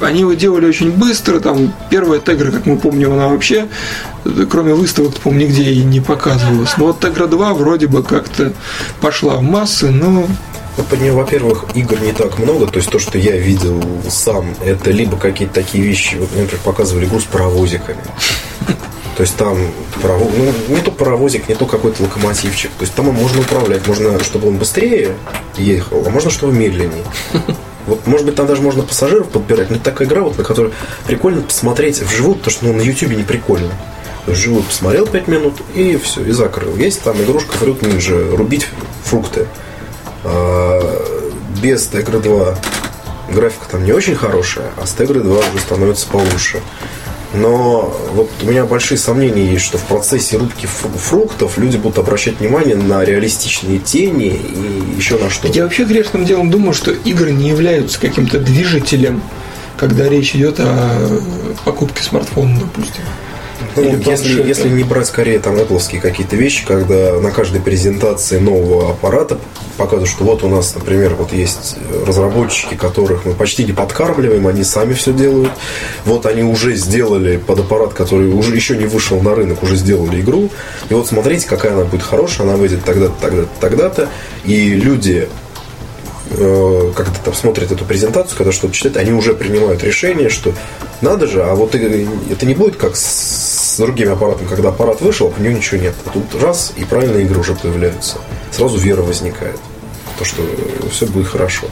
[0.00, 3.66] они его делали очень быстро, там первая Тегра, как мы помним, она вообще,
[4.50, 6.76] кроме выставок, по-моему, нигде и не показывалась.
[6.76, 8.52] Но вот Тегра 2 вроде бы как-то
[9.00, 10.26] пошла в массы, но
[10.76, 12.66] ну, под нее, во-первых, игр не так много.
[12.66, 17.06] То есть то, что я видел сам, это либо какие-то такие вещи, вот, например, показывали
[17.06, 18.02] игру с паровозиками.
[19.16, 19.56] То есть там
[20.02, 22.70] паровоз, ну, не то паровозик, не то какой-то локомотивчик.
[22.72, 25.16] То есть там можно управлять, можно, чтобы он быстрее
[25.56, 27.04] ехал, а можно, чтобы медленнее.
[27.86, 30.72] Вот, может быть, там даже можно пассажиров подбирать, но это такая игра, вот, на которой
[31.06, 33.72] прикольно посмотреть вживую, потому что ну, на Ютубе не прикольно.
[34.26, 36.74] Вживую посмотрел 5 минут и все, и закрыл.
[36.76, 38.66] Есть там игрушка Fruit Ninja, рубить
[39.04, 39.46] фрукты.
[40.24, 40.80] А,
[41.62, 42.58] без Tegra 2
[43.32, 46.60] графика там не очень хорошая, а с Tegra 2 уже становится получше.
[47.36, 52.40] Но вот у меня большие сомнения есть, что в процессе рубки фруктов люди будут обращать
[52.40, 55.48] внимание на реалистичные тени и еще на что.
[55.48, 59.22] Я вообще грешным делом думаю, что игры не являются каким-то движителем,
[59.76, 61.20] когда речь идет о
[61.64, 63.02] покупке смартфона, допустим.
[63.76, 68.90] Ну, если, если не брать скорее там Apple какие-то вещи, когда на каждой презентации нового
[68.90, 69.38] аппарата
[69.76, 74.64] показывают, что вот у нас, например, вот есть разработчики, которых мы почти не подкармливаем, они
[74.64, 75.52] сами все делают.
[76.04, 80.20] Вот они уже сделали под аппарат, который уже еще не вышел на рынок, уже сделали
[80.20, 80.50] игру.
[80.88, 84.08] И вот смотрите, какая она будет хорошая, она выйдет тогда-то, тогда-то, тогда-то.
[84.44, 85.28] И люди
[86.30, 90.52] э, когда там смотрят эту презентацию, когда что-то читают, они уже принимают решение, что
[91.00, 95.42] надо же, а вот это не будет как с другими аппаратами, когда аппарат вышел, у
[95.42, 95.94] него ничего нет.
[96.06, 98.18] А тут раз, и правильные игры уже появляются.
[98.50, 99.58] Сразу вера возникает.
[100.18, 100.42] То, что
[100.90, 101.66] все будет хорошо.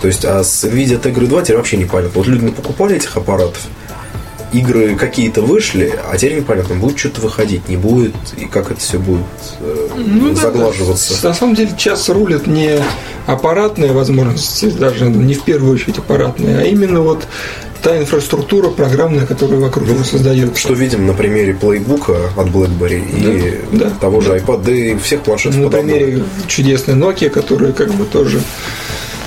[0.00, 2.12] То есть, а с NVIDIA Tegra 2 теперь вообще непонятно.
[2.14, 3.66] Вот люди покупали этих аппаратов,
[4.52, 8.98] игры какие-то вышли, а теперь непонятно, будет что-то выходить, не будет, и как это все
[8.98, 9.24] будет
[9.60, 11.20] э, ну, заглаживаться.
[11.22, 12.82] Да, на самом деле сейчас рулят не
[13.26, 17.26] аппаратные возможности, даже не в первую очередь аппаратные, а именно вот
[17.82, 20.58] та инфраструктура программная, которая вокруг него создается.
[20.58, 24.98] Что видим на примере плейбука от BlackBerry да, и да, того же iPad, да и
[24.98, 25.58] всех планшетов.
[25.58, 28.40] На примере чудесной Nokia, которая как бы тоже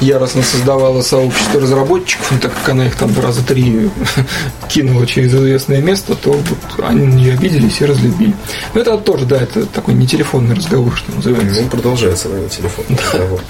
[0.02, 3.90] яростно создавала сообщество разработчиков, но так как она их там раза три
[4.70, 8.34] кинула через известное место, то вот они на нее обиделись и разлюбили.
[8.74, 11.62] Но это тоже, да, это такой не телефонный разговор, что называется.
[11.62, 12.86] Ну, продолжается, наверное, телефон.
[12.90, 13.42] разговор.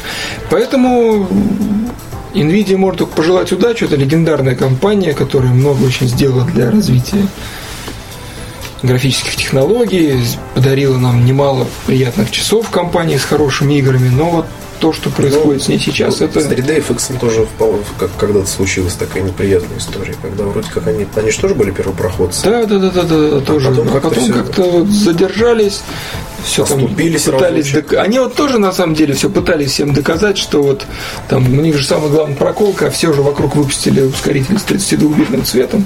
[0.49, 1.27] Поэтому
[2.33, 3.85] NVIDIA может только пожелать удачи.
[3.85, 7.25] Это легендарная компания, которая много очень сделала для развития
[8.83, 10.17] графических технологий,
[10.55, 14.45] подарила нам немало приятных часов в компании с хорошими играми, но вот
[14.81, 16.41] то, что происходит с ней сейчас, Ну, это...
[16.41, 17.47] С 3D FX тоже
[17.99, 22.41] как когда-то случилась такая неприятная история, когда вроде как они, они же тоже были первопроходцы.
[22.43, 23.69] Да, да, да, да, да, тоже.
[23.69, 25.81] потом а как-то потом всё- как-то вот задержались,
[26.43, 27.67] все там Оступились пытались.
[27.73, 27.89] разочек.
[27.91, 30.85] док- Они вот тоже на самом деле все пытались всем доказать, что вот
[31.29, 35.43] там у них же самый главный проколка, а все же вокруг выпустили ускоритель с 32-битным
[35.45, 35.85] цветом.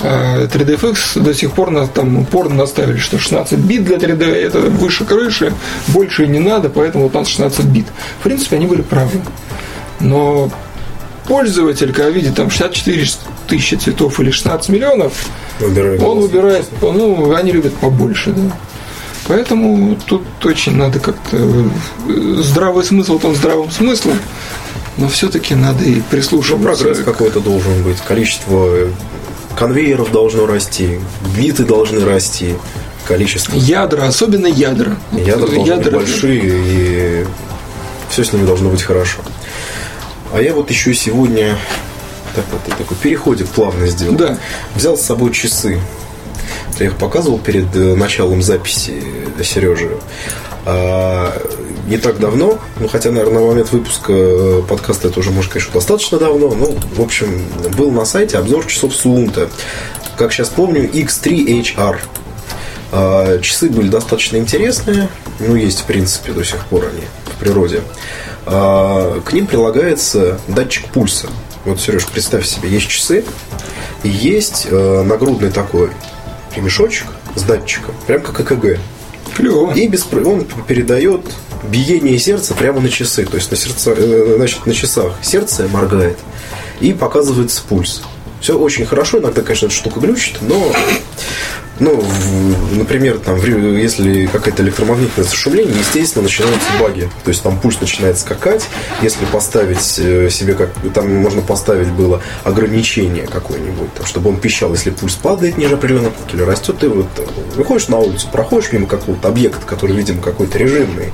[0.00, 4.60] А 3DFX до сих пор нас там упорно наставили, что 16 бит для 3D это
[4.60, 5.52] выше крыши,
[5.88, 7.86] больше не надо, поэтому вот у нас 16 бит.
[8.20, 9.20] В принципе, они были правы.
[10.00, 10.50] Но
[11.26, 13.06] пользователь, когда видит там 64
[13.48, 15.12] тысячи цветов или 16 миллионов,
[15.58, 18.52] Выбирай он выбирает, ну, они любят побольше, да.
[19.26, 21.64] Поэтому тут очень надо как-то э,
[22.40, 24.18] здравый смысл, он здравым смыслом,
[24.96, 26.84] но все-таки надо и Ну, прислушиваться.
[26.84, 28.88] прогресс какой-то должен быть, количество
[29.58, 31.00] конвейеров должно расти,
[31.36, 32.54] биты должны расти,
[33.06, 34.96] количество Ядра, особенно ядра.
[35.12, 37.26] ядра должны быть Ядра- большие, и
[38.08, 39.18] все с ними должно быть хорошо.
[40.32, 41.58] А я вот еще сегодня
[42.36, 44.14] так вот, такой переходик плавно сделал.
[44.14, 44.38] Да.
[44.76, 45.80] Взял с собой часы.
[46.78, 49.02] Я их показывал перед э, началом записи
[49.42, 49.90] Сереже.
[51.88, 55.72] Не так давно, ну хотя, наверное, на момент выпуска э, подкаста это уже, может, конечно,
[55.72, 57.42] достаточно давно, ну, в общем,
[57.76, 59.48] был на сайте обзор часов Суунта.
[60.16, 61.96] Как сейчас помню, X3HR.
[62.90, 65.08] А, Часы были достаточно интересные,
[65.40, 67.82] ну, есть, в принципе, до сих пор они в природе.
[68.46, 71.28] А, К ним прилагается датчик пульса.
[71.64, 73.24] Вот, Сереж, представь себе, есть часы,
[74.02, 75.90] и есть э, нагрудный такой
[76.54, 78.78] ремешочек с датчиком, прям как ЭКГ.
[79.36, 79.72] Клево.
[79.74, 81.20] И беспро- он передает
[81.64, 83.24] биение сердца прямо на часы.
[83.24, 86.18] То есть на, сердце, э, значит, на часах сердце моргает
[86.80, 88.02] и показывается пульс.
[88.40, 90.72] Все очень хорошо, иногда, конечно, эта штука глючит, но,
[91.80, 92.04] ну,
[92.72, 93.36] например, там,
[93.76, 97.08] если какое-то электромагнитное зашумление, естественно, начинаются баги.
[97.24, 98.66] То есть там пульс начинает скакать.
[99.00, 104.72] Если поставить э, себе, как там можно поставить было ограничение какое-нибудь, там, чтобы он пищал,
[104.72, 107.06] если пульс падает ниже определенного или растет, ты вот
[107.54, 111.12] выходишь на улицу, проходишь мимо какого-то объекта, который, видимо, какой-то режимный,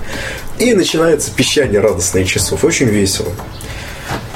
[0.58, 2.64] и начинается пищание радостное часов.
[2.64, 3.32] Очень весело.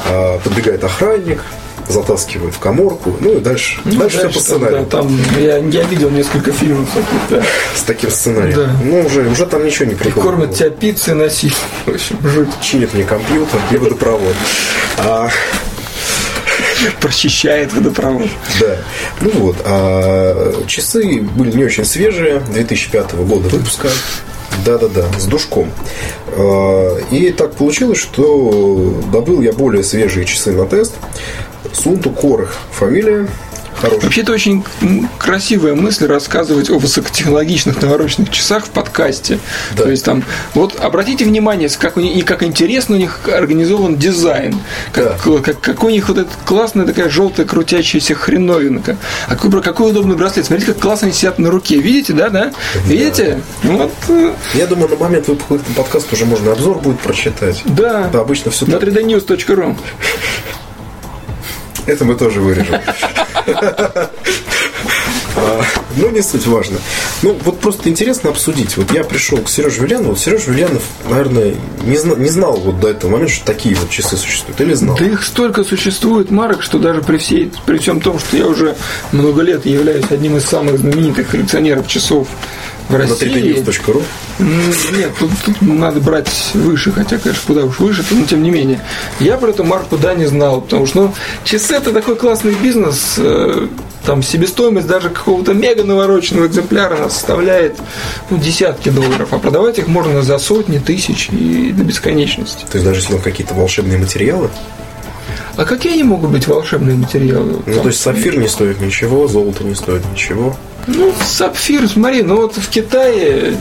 [0.07, 1.43] А, Подбегает охранник,
[1.89, 4.79] затаскивает в коморку, ну и дальше, Ну, дальше, все по там, сценарию.
[4.81, 7.43] да, там я, я видел несколько фильмов таких, да.
[7.77, 8.57] С таким сценарием.
[8.57, 8.71] Да.
[8.85, 10.23] Ну, уже, уже там ничего не И приходит.
[10.23, 11.55] кормят тебя пиццей носить.
[11.87, 12.49] В общем, жуть.
[12.61, 14.35] Чинит мне компьютер и водопровод.
[14.99, 15.29] А,
[17.01, 18.29] Прочищает водопровод.
[18.61, 18.77] да.
[19.21, 19.57] Ну вот.
[19.65, 23.89] А часы были не очень свежие, 2005 года выпуска.
[24.65, 25.71] Да-да-да, с душком.
[26.37, 30.95] А, И так получилось, что добыл я более свежие часы на тест.
[31.73, 33.29] Сунту Корых фамилия.
[33.81, 34.01] Хорошая.
[34.01, 34.65] Вообще, это очень
[35.19, 39.39] красивая мысль рассказывать о высокотехнологичных навороченных часах в подкасте.
[39.77, 39.85] Да.
[39.85, 43.97] То есть там, вот обратите внимание, как у них, и как интересно у них организован
[43.97, 44.57] дизайн,
[44.93, 48.97] как, как, как у них вот эта классная такая желтая крутящаяся хреновинка.
[49.29, 50.47] А какой, какой удобный браслет.
[50.47, 51.79] Смотрите, как классно они сидят на руке.
[51.79, 52.53] Видите, да, да?
[52.85, 53.41] Видите?
[53.63, 57.63] Вот, э, Я думаю, на момент выпуска подкаста уже можно обзор будет прочитать.
[57.65, 58.09] да.
[58.13, 59.77] Да, обычно все На 3dnews.ru.
[61.89, 62.77] Это мы тоже вырежем.
[65.37, 65.63] А,
[65.97, 66.79] Ну, не суть важно.
[67.23, 68.77] Ну, вот просто интересно обсудить.
[68.77, 70.17] Вот я пришел к Сереже Вильянову.
[70.17, 74.17] Сережа Вильянов, наверное, не, зна- не знал вот до этого момента, что такие вот часы
[74.17, 74.61] существуют.
[74.61, 74.97] Или знал?
[74.97, 78.77] Да их столько существует марок, что даже при, всей, при всем том, что я уже
[79.13, 82.29] много лет являюсь одним из самых знаменитых коллекционеров часов
[82.89, 83.63] в На России.
[83.63, 84.03] 3dnews.ru.
[84.39, 84.49] М,
[84.99, 88.81] Нет, тут, тут надо брать выше, хотя, конечно, куда уж выше, но тем не менее.
[89.21, 91.15] Я про эту марку, да, не знал, потому что, ну,
[91.45, 93.69] часы это такой классный бизнес, э,
[94.07, 97.77] там себестоимость даже какого-то мега навороченного экземпляра она составляет
[98.31, 102.65] ну, десятки долларов, а продавать их можно за сотни тысяч и до бесконечности.
[102.71, 104.49] То есть даже если какие-то волшебные материалы.
[105.57, 107.61] А какие они могут быть волшебные материалы?
[107.67, 110.57] Ну, Там, то есть сапфир не стоит ничего, золото не стоит ничего.
[110.89, 113.59] Ну, сапфир, смотри, ну вот в Китае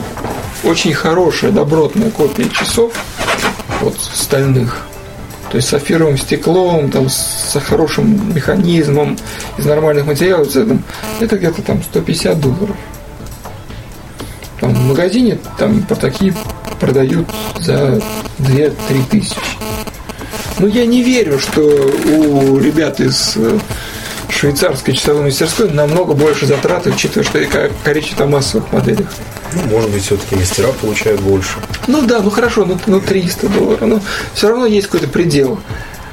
[0.64, 2.94] очень хорошая, добротная копия часов,
[3.82, 4.86] вот стальных.
[5.50, 9.18] То есть с сапфировым стеклом, там, с хорошим механизмом,
[9.58, 10.78] из нормальных материалов, это,
[11.20, 12.76] это где-то там 150 долларов.
[14.60, 16.34] Там в магазине там про такие
[16.80, 17.26] продают
[17.60, 18.00] за
[18.38, 18.72] 2-3
[19.10, 19.36] тысячи.
[20.58, 23.58] Ну, я не верю, что у ребят из э,
[24.38, 27.48] швейцарской часовой мастерской намного больше затрат, учитывая, что и
[27.86, 29.08] речь о массовых моделях.
[29.52, 31.56] Ну, может быть, все-таки мастера получают больше.
[31.86, 34.00] Ну да, ну хорошо, ну, ну 300 долларов, но
[34.34, 35.58] все равно есть какой-то предел.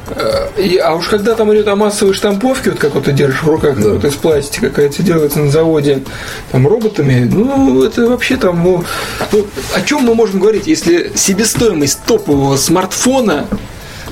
[0.08, 3.44] Э, и, а уж когда там идет о массовой штамповке, вот как вот ты держишь
[3.44, 3.90] в руках, да.
[3.90, 6.04] вот из пластика, какая-то делается на заводе
[6.52, 8.84] там роботами, ну это вообще там, ну,
[9.32, 9.46] ну
[9.76, 13.48] о чем мы можем говорить, если себестоимость топового смартфона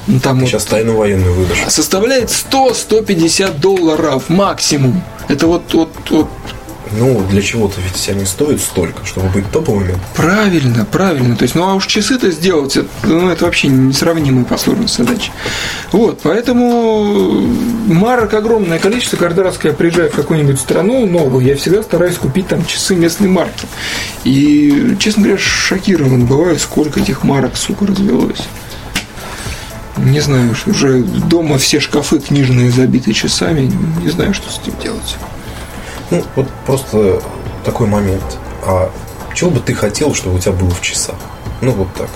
[0.08, 1.64] ну, там вот, сейчас тайну военную выдашь.
[1.68, 5.02] Составляет 100-150 долларов максимум.
[5.30, 6.28] Это вот, вот, вот
[6.98, 9.98] ну, для чего-то ведь они стоят столько, чтобы быть топовыми.
[10.16, 11.36] Правильно, правильно.
[11.36, 15.32] То есть, ну а уж часы-то сделать, это, ну, это вообще несравнимые по сложности задачи.
[15.92, 17.42] Вот, поэтому
[17.88, 19.18] марок огромное количество.
[19.18, 22.96] Каждый раз, когда я приезжаю в какую-нибудь страну новую, я всегда стараюсь купить там часы
[22.96, 23.66] местной марки.
[24.24, 28.42] И, честно говоря, шокирован бываю, сколько этих марок, сука, развелось.
[30.04, 35.16] Не знаю, уже дома все шкафы книжные забиты часами, не знаю, что с этим делать.
[36.12, 37.22] Ну, вот просто
[37.64, 38.38] такой момент.
[38.66, 38.92] А
[39.34, 41.16] чего бы ты хотел, чтобы у тебя было в часах?
[41.62, 42.10] Ну, вот так.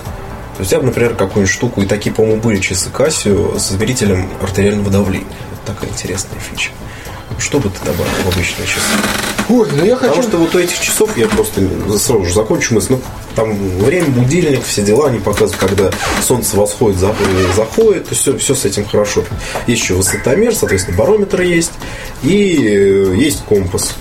[0.56, 4.28] То есть, я бы, например, какую-нибудь штуку, и такие, по-моему, были часы Casio с измерителем
[4.42, 5.26] артериального давления.
[5.50, 6.70] Вот такая интересная фича.
[7.38, 8.86] Что бы ты добавил в обычные часы?
[9.48, 10.14] Ой, ну я хочу...
[10.14, 11.62] Потому что вот у этих часов я просто
[11.98, 12.94] сразу же закончу мысль.
[12.94, 13.00] Ну,
[13.34, 15.90] там время, будильник, все дела, они показывают, когда
[16.22, 19.24] солнце восходит, заходит, то все, все с этим хорошо.
[19.66, 21.72] Есть еще высотомер, соответственно, барометр есть,
[22.22, 23.94] и э, есть компас.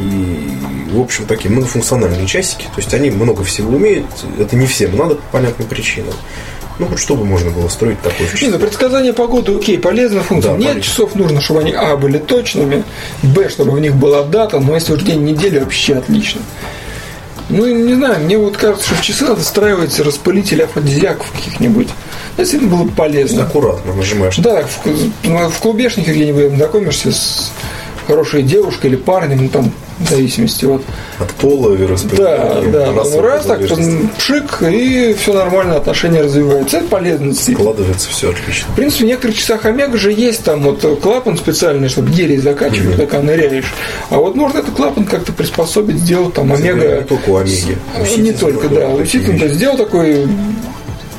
[0.00, 0.50] И,
[0.92, 2.62] в общем, такие многофункциональные часики.
[2.62, 4.06] То есть они много всего умеют.
[4.38, 6.14] Это не всем надо по понятным причинам.
[6.78, 10.52] Ну, хоть чтобы можно было строить такой Не, ну, предсказание погоды, окей, полезная функция.
[10.52, 10.82] Да, Нет, полезно.
[10.82, 12.84] часов нужно, чтобы они, а, были точными,
[13.22, 16.40] б, чтобы в них была дата, но если уже день недели, вообще отлично.
[17.50, 21.88] Ну, не знаю, мне вот кажется, что в часы надо встраивать распылители афродизиаков каких-нибудь.
[22.36, 23.44] Это было полезно.
[23.44, 24.36] Аккуратно нажимаешь.
[24.38, 24.80] Да, в,
[25.24, 27.52] ну, в клубешнике где-нибудь знакомишься с
[28.06, 30.82] хорошей девушкой или парнем, ну, там в зависимости от...
[31.18, 32.92] От пола Да, да.
[32.92, 33.60] Ну, раз так,
[34.18, 36.78] пшик, и все нормально, отношения развиваются.
[36.78, 37.34] Это полезно.
[37.34, 38.72] Складывается все отлично.
[38.72, 42.96] В принципе, в некоторых часах Омега же есть там вот клапан специальный, чтобы гелий закачивать,
[42.96, 43.06] mm-hmm.
[43.06, 43.72] когда ныряешь.
[44.10, 46.96] А вот можно этот клапан как-то приспособить, сделать там Омега...
[46.96, 47.78] Не только у Омеги.
[48.16, 48.88] Не только, да.
[48.88, 50.26] У Ситон сделал такой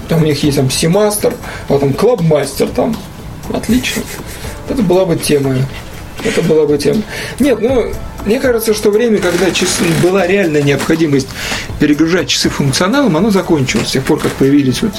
[0.08, 1.34] там у них есть там Симастер,
[1.68, 2.96] там Клабмастер там.
[3.52, 4.04] Отлично.
[4.70, 5.56] Это была бы тема.
[6.26, 7.02] Это была бы тема.
[7.40, 7.92] Нет, ну,
[8.26, 11.28] мне кажется, что время, когда часы была реальная необходимость
[11.80, 13.90] перегружать часы функционалом, оно закончилось.
[13.90, 14.94] С тех пор, как появились вот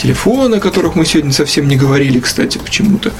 [0.00, 3.12] телефоны, о которых мы сегодня совсем не говорили, кстати, почему-то.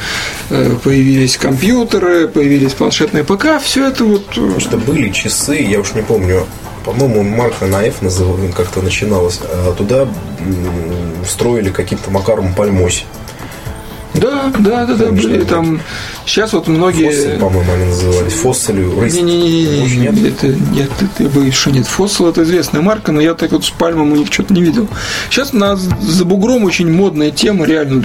[0.51, 4.25] Э, появились компьютеры, появились планшетные ПК, все это вот...
[4.31, 6.47] Э, Потому что были часы, я уж не помню,
[6.85, 7.97] по-моему, марка на F
[8.57, 10.09] как-то начиналась, а туда
[11.29, 13.05] строили каким-то Макаром Пальмось.
[14.21, 15.81] Да, да, да, да, были там.
[16.25, 17.11] Сейчас вот многие.
[17.11, 18.33] Фоссель, по-моему, они назывались.
[18.33, 21.87] Фоссель, Не, не, не, не, нет, это нет, это боюсь, что нет.
[21.87, 24.89] Фоссел это известная марка, но я так вот с пальмом у них что-то не видел.
[25.31, 28.05] Сейчас на за бугром очень модная тема, реально.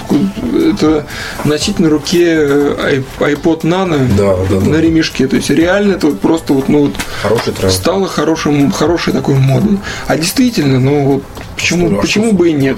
[0.75, 1.05] Это
[1.45, 4.81] носить на руке э, iPod Nano да, да, на да.
[4.81, 5.27] ремешке.
[5.27, 7.73] То есть реально это вот просто вот, ну вот Хороший тренд.
[7.73, 9.79] стало хорошим, хорошей такой модой.
[10.07, 11.23] А действительно, ну вот
[11.55, 12.77] почему, почему бы и нет?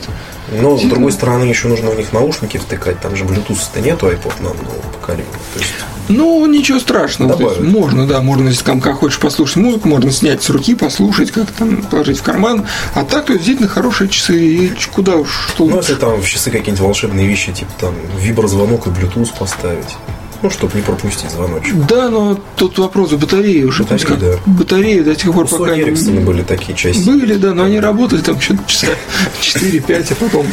[0.62, 3.00] Но, с другой стороны, еще нужно у них наушники втыкать.
[3.02, 5.28] Там же Bluetooth-то нету iPod на нового поколения.
[5.54, 5.74] То есть...
[6.10, 7.34] Ну, ничего страшного.
[7.36, 10.76] То есть, можно, да, можно, если там как хочешь послушать музыку, можно снять с руки,
[10.76, 12.66] послушать, как там положить в карман.
[12.94, 14.38] А так, то действительно хорошие часы.
[14.38, 18.88] И куда уж что Ну, если там в часы какие-нибудь волшебные вещи, типа там виброзвонок
[18.88, 19.98] и Bluetooth поставить.
[20.44, 21.74] Ну, чтобы не пропустить звоночек.
[21.88, 23.84] Да, но тут вопрос батареи уже.
[23.84, 24.36] Батареи, как, да.
[24.46, 25.72] Батареи до тех пор, У пока...
[25.72, 27.10] Ericsson были такие части.
[27.10, 28.88] Были, да, но они работали там что-то часа
[29.42, 30.46] 4-5, а потом...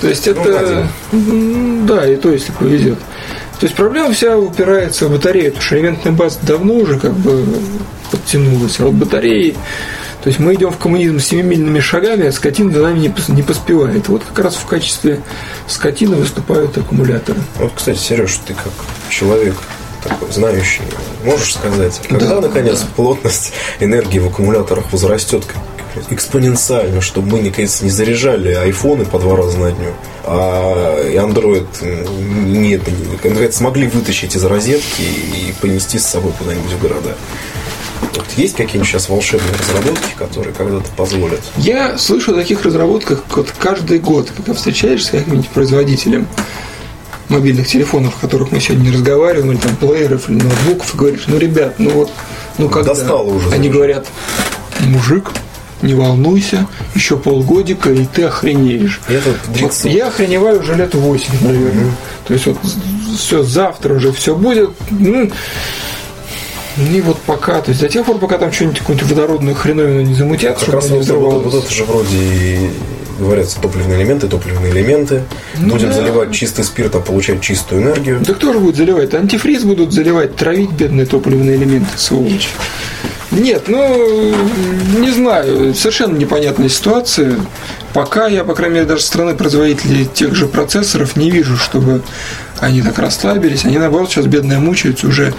[0.00, 0.88] То есть ну, это...
[1.12, 2.98] Ну, да, и то, если повезет.
[3.60, 7.46] То есть проблема вся упирается в батарею, потому что элементная база давно уже как бы
[8.10, 9.54] подтянулась, а вот батареи
[10.24, 14.08] то есть мы идем в коммунизм семимильными шагами, а скотина за нами не поспевает.
[14.08, 15.20] Вот как раз в качестве
[15.66, 17.38] скотины выступают аккумуляторы.
[17.56, 18.72] Вот, кстати, Сереж, ты как
[19.10, 19.54] человек
[20.02, 20.80] такой знающий,
[21.26, 22.86] можешь сказать, когда, да, наконец, да.
[22.96, 25.44] плотность энергии в аккумуляторах возрастет
[26.08, 29.92] экспоненциально, чтобы мы, наконец, не заряжали айфоны по два раза на дню,
[30.24, 31.66] а и Android
[32.46, 32.80] нет,
[33.22, 37.14] наконец, смогли вытащить из розетки и понести с собой куда-нибудь в города.
[38.14, 41.40] Вот есть какие-нибудь сейчас волшебные разработки, которые когда-то позволят?
[41.56, 46.26] Я слышу о таких разработках вот каждый год, когда встречаешься с каким-нибудь производителем
[47.28, 51.24] мобильных телефонов, о которых мы сегодня не разговариваем, или там плееров, или ноутбуков, и говоришь,
[51.26, 52.10] ну, ребят, ну вот,
[52.58, 52.94] ну когда?
[52.94, 53.50] Достало уже.
[53.50, 54.06] Они говорят,
[54.80, 55.30] мужик,
[55.82, 59.00] не волнуйся, еще полгодика, и ты охренеешь.
[59.48, 59.88] Длится...
[59.88, 61.92] Вот я охреневаю уже лет 8, наверное.
[62.26, 62.56] То есть вот
[63.18, 64.70] все, завтра уже все будет.
[64.90, 65.30] Ну,
[66.76, 70.14] и вот пока, то есть до тех пор, пока там что-нибудь какую-нибудь водородную хреновину не
[70.14, 72.70] замутят, Как чтобы раз не вот, вот, вот это же вроде и
[73.18, 75.22] говорятся топливные элементы, топливные элементы.
[75.58, 75.94] Ну Будем да.
[75.94, 78.20] заливать чистый спирт, а получать чистую энергию.
[78.26, 79.14] Да кто же будет заливать?
[79.14, 82.48] Антифриз будут заливать, травить бедные топливные элементы, сволочь.
[83.30, 84.34] Нет, ну,
[84.98, 87.36] не знаю, совершенно непонятная ситуация.
[87.92, 92.02] Пока я, по крайней мере, даже со стороны производителей тех же процессоров не вижу, чтобы
[92.64, 93.64] они так расслабились.
[93.64, 95.34] Они, наоборот, сейчас бедные мучаются уже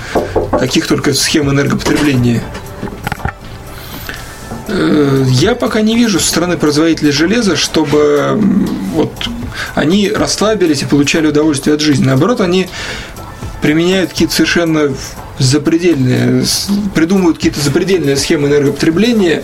[0.59, 2.41] каких только схем энергопотребления.
[4.67, 8.39] Э, Я пока не вижу со стороны производителей железа, чтобы
[8.93, 9.11] вот
[9.73, 12.05] они расслабились и получали удовольствие от жизни.
[12.05, 12.69] Наоборот, они
[13.61, 14.93] применяют какие-то совершенно
[15.39, 16.45] запредельные,
[16.93, 19.43] придумывают какие-то запредельные схемы энергопотребления,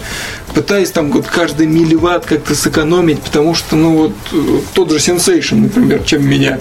[0.53, 5.55] пытаясь там вот каждый милливатт как-то сэкономить, потому что, ну вот, э, тот же Sensation,
[5.55, 6.59] например, чем меня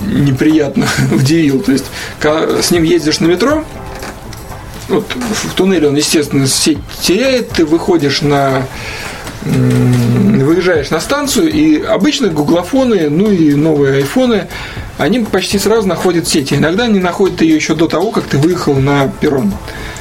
[0.00, 1.60] неприятно удивил.
[1.60, 1.86] То есть,
[2.20, 3.64] когда с ним ездишь на метро,
[4.88, 8.66] вот в туннеле он, естественно, сеть теряет, ты выходишь на
[9.48, 14.48] выезжаешь на станцию, и обычно гуглофоны, ну и новые айфоны,
[14.96, 16.52] они почти сразу находят сеть.
[16.52, 19.52] Иногда они находят ее еще до того, как ты выехал на перрон.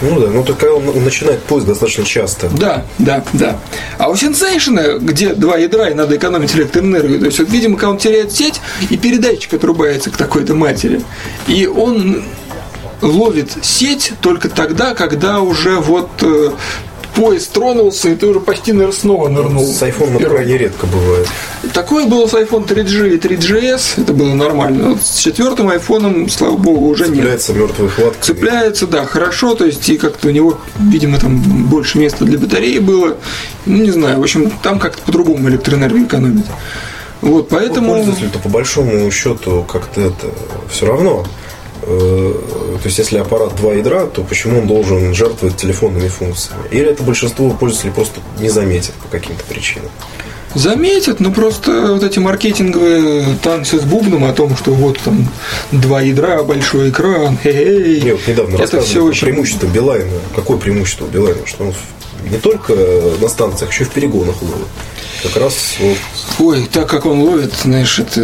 [0.02, 2.50] Ну да, ну так когда он начинает поиск достаточно часто.
[2.50, 3.60] Да, да, да.
[3.98, 7.92] А у Sensation, где два ядра и надо экономить электроэнергию, то есть, вот, видимо, когда
[7.92, 11.02] он теряет сеть, и передатчик отрубается к такой-то матери,
[11.48, 12.24] и он
[13.02, 16.52] ловит сеть только тогда, когда уже вот э,
[17.18, 19.66] поезд тронулся, и ты уже почти, наверное, снова нырнул.
[19.66, 20.36] С iPhone это в перрон.
[20.36, 21.28] крайне редко бывает.
[21.74, 24.90] Такое было с iPhone 3G и 3GS, это было нормально.
[24.92, 27.16] Вот с четвертым айфоном, слава богу, уже нет.
[27.16, 28.22] Цепляется мертвой хваткой.
[28.22, 32.80] Цепляется, да, хорошо, то есть и как-то у него, видимо, там больше места для батареи
[32.80, 33.18] было.
[33.66, 36.46] Ну, не знаю, в общем, там как-то по-другому электроэнергию экономит.
[37.22, 37.94] Вот, Ну, поэтому...
[37.94, 40.28] Пользователю-то по большому счету как-то это
[40.72, 41.26] все равно.
[41.90, 42.34] Э,
[42.82, 46.64] То есть, если аппарат два ядра, то почему он должен жертвовать телефонными функциями?
[46.70, 49.90] Или это большинство пользователей просто не заметит по каким-то причинам?
[50.54, 55.28] Заметят, но просто вот эти маркетинговые танцы с бубном о том, что вот там
[55.72, 58.02] два ядра, большой экран, хе-хей.
[58.02, 59.28] Мне вот недавно это все очень...
[59.28, 60.12] преимущество Билайна.
[60.36, 61.46] Какое преимущество Билайна?
[61.46, 61.74] Что он
[62.30, 62.74] не только
[63.22, 64.68] на станциях, еще и в перегонах ловит.
[65.24, 65.98] Как раз вот...
[66.40, 68.22] Ой, так как он ловит, знаешь, это...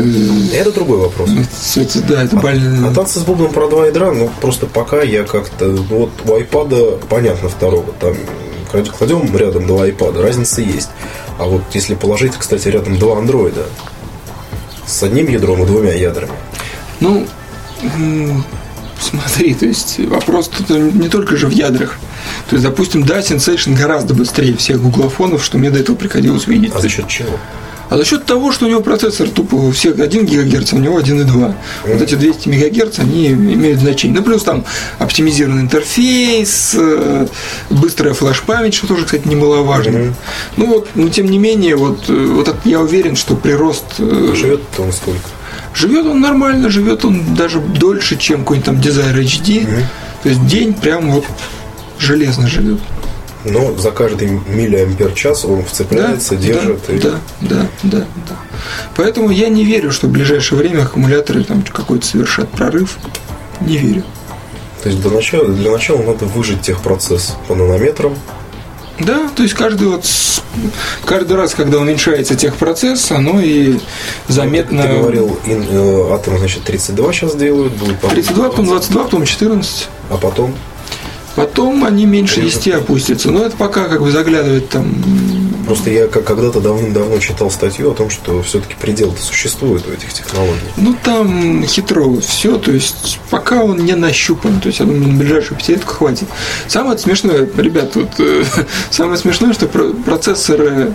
[0.54, 1.30] Это другой вопрос.
[1.76, 2.90] это, это- да, это больно.
[2.90, 5.66] А танцы с бубном про два ядра, ну просто пока я как-то.
[5.66, 7.92] Ну, вот у айпада понятно второго.
[8.00, 8.16] Там
[8.98, 10.90] кладем рядом два айпада, разница есть.
[11.40, 13.66] А вот если положить, кстати, рядом два андроида
[14.86, 16.34] с одним ядром и двумя ядрами.
[17.00, 17.26] Ну,
[19.20, 21.98] смотри, то есть вопрос тут не только же в ядрах.
[22.50, 26.72] То есть, допустим, да, Sensation гораздо быстрее всех гуглофонов, что мне до этого приходилось видеть.
[26.76, 27.40] А за счет чего?
[27.90, 30.80] А за счет того, что у него процессор тупо у всех 1 ГГц, а у
[30.80, 31.56] него 1,2.
[31.86, 34.18] Вот эти 200 МГц, они имеют значение.
[34.18, 34.66] Ну, плюс там
[34.98, 37.28] оптимизированный интерфейс, э,
[37.70, 40.16] быстрая флеш-память, что тоже, кстати, немаловажно.
[40.58, 44.82] Ну вот, но тем не менее, вот, э, вот я уверен, что прирост э, Живет-то
[44.82, 45.30] он сколько?
[45.74, 49.68] Живет он нормально, живет он даже дольше, чем какой-нибудь там Desire HD.
[50.22, 51.26] То есть день прям вот
[52.00, 52.80] железно живет.
[53.46, 56.80] Но за каждый миллиампер час он вцепляется, держит.
[56.88, 57.00] да, и...
[57.00, 58.36] да, да, да, да.
[58.96, 62.98] Поэтому я не верю, что в ближайшее время аккумуляторы там какой-то совершат прорыв.
[63.60, 64.04] Не верю.
[64.82, 68.16] То есть для начала, для начала надо выжить техпроцесс по нанометрам.
[69.00, 70.06] Да, то есть каждый вот
[71.06, 73.80] каждый раз, когда уменьшается техпроцесс, оно и
[74.28, 74.84] заметно.
[74.84, 79.26] Ты говорил, ин- э, атом, значит, 32 сейчас делают, будет потом 32, потом 22, потом
[79.26, 79.88] 14.
[80.10, 80.54] А потом
[81.36, 83.32] Потом они меньше 10 опустятся.
[83.32, 84.94] Но это пока как бы заглядывать там
[85.66, 90.60] Просто я когда-то давным-давно читал статью о том, что все-таки предел-то существует у этих технологий.
[90.78, 95.20] Ну, там хитро все, то есть пока он не нащупан, то есть я думаю, на
[95.20, 96.28] ближайшую пятилетку хватит.
[96.68, 98.44] Самое смешное, ребят, вот э,
[98.92, 100.94] самое смешное, что про- процессоры,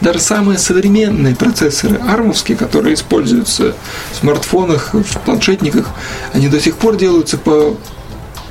[0.00, 3.74] даже самые современные процессоры армовские, которые используются
[4.12, 5.86] в смартфонах, в планшетниках,
[6.32, 7.76] они до сих пор делаются по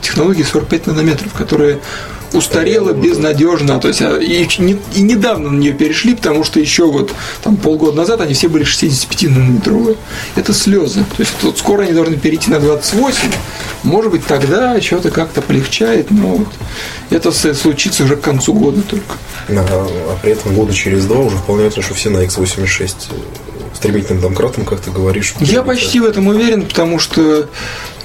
[0.01, 1.79] технологии 45 нанометров, которая
[2.33, 7.13] устарела безнадежно, то есть а, и, и недавно на нее перешли, потому что еще вот
[7.43, 9.97] там полгода назад они все были 65 нанометровые.
[10.35, 11.05] Это слезы.
[11.15, 13.19] То есть вот скоро они должны перейти на 28.
[13.83, 16.47] Может быть, тогда что-то как-то полегчает, но вот
[17.09, 19.15] это случится уже к концу года только.
[19.49, 23.13] А, а при этом года через два уже вполне вероятно, что все на x86 э,
[23.79, 25.33] стремительным домкратом, как ты говоришь.
[25.39, 27.49] Я почти в этом уверен, потому что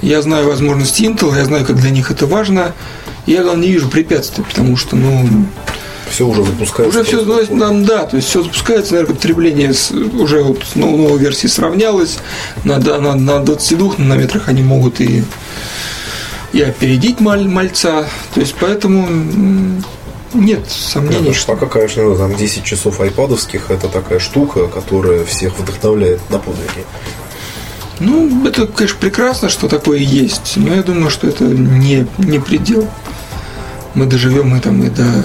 [0.01, 2.73] я знаю возможности Intel, я знаю, как для них это важно.
[3.25, 5.27] Я, главное, не вижу препятствий, потому что, ну,
[6.09, 6.99] все уже запускается.
[6.99, 11.19] Уже все, ну, да, то есть все запускается, энергопотребление с, уже вот с ну, новой
[11.19, 12.19] версии сравнялось,
[12.63, 15.23] на, на, на 22 нанометрах они могут и
[16.53, 18.07] и опередить маль, мальца.
[18.33, 19.81] То есть поэтому
[20.35, 21.27] нет сомнений.
[21.29, 21.53] Нет, что...
[21.53, 26.85] Пока, конечно, ну, там 10 часов айпадовских это такая штука, которая всех вдохновляет на подвиги.
[27.99, 32.87] Ну, это, конечно, прекрасно, что такое есть, но я думаю, что это не, не предел.
[33.93, 35.23] Мы доживем и там и до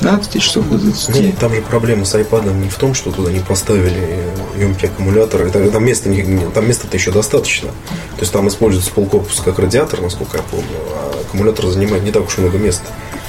[0.00, 1.08] 15 часов, до 20.
[1.14, 4.24] Ну, там же проблема с iPad не в том, что туда не поставили
[4.58, 5.50] емкий аккумулятор.
[5.50, 6.10] Там, там места
[6.54, 7.68] там места-то еще достаточно.
[7.68, 12.26] То есть там используется полкорпуса как радиатор, насколько я помню, а аккумулятор занимает не так
[12.26, 12.86] уж много места.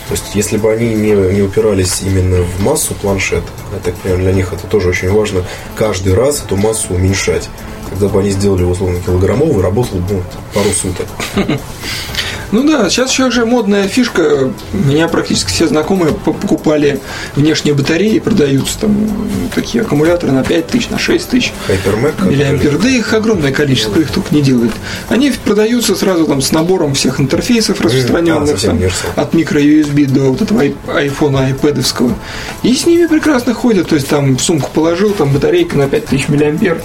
[0.08, 3.43] То есть, если бы они не, не упирались именно в массу планшет,
[3.74, 5.43] я так понимаю, для них это тоже очень важно,
[5.76, 7.49] каждый раз эту массу уменьшать.
[7.89, 10.24] Когда бы они сделали, условно, килограммовый, работал бы ну,
[10.54, 11.08] пару суток.
[12.52, 14.52] Ну да, сейчас еще же модная фишка.
[14.74, 16.99] Меня практически все знакомые покупали
[17.36, 18.95] внешние батареи, продаются там
[19.56, 21.54] такие аккумуляторы на 5 тысяч, на 6 тысяч
[22.30, 22.78] миллиампер.
[22.78, 24.74] Да их огромное количество, их только не делают.
[25.10, 28.80] Они продаются сразу там с набором всех интерфейсов распространенных, а, там,
[29.16, 32.14] от микро USB до вот этого айфона, айпэдовского.
[32.64, 36.82] И с ними прекрасно ходят, то есть там сумку положил, там батарейка на 5000 миллиампер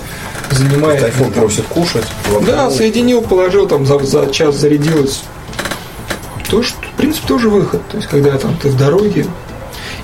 [0.50, 1.02] занимает.
[1.02, 2.04] Айфон просит кушать.
[2.46, 5.22] Да, соединил, положил, там за, за час зарядилось
[6.50, 7.86] тоже, в принципе, тоже выход.
[7.88, 9.26] То есть, когда там ты в дороге,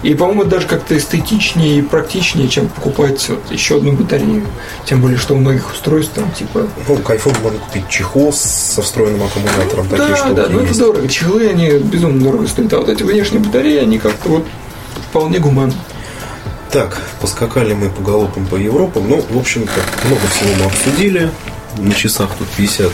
[0.03, 4.45] и, по-моему, даже как-то эстетичнее и практичнее, чем покупать вот еще одну батарею.
[4.85, 6.67] Тем более, что у многих устройств там типа...
[6.89, 9.89] Ну, к можно купить чехол со встроенным аккумулятором.
[9.89, 11.09] Да, такие штуки да, но это дорого.
[11.09, 12.73] Чехлы, они безумно дорого стоят.
[12.73, 14.47] А вот эти внешние батареи, они как-то вот
[15.09, 15.75] вполне гуманны.
[16.73, 19.09] Так, поскакали мы по галопам по Европам.
[19.09, 19.71] Ну, в общем-то,
[20.09, 21.31] много всего мы обсудили.
[21.79, 22.91] На часах тут 50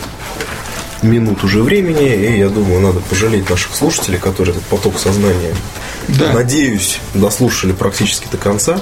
[1.02, 5.54] минут уже времени, и я думаю, надо пожалеть наших слушателей, которые этот поток сознания,
[6.08, 6.32] да.
[6.32, 8.80] надеюсь, дослушали практически до конца.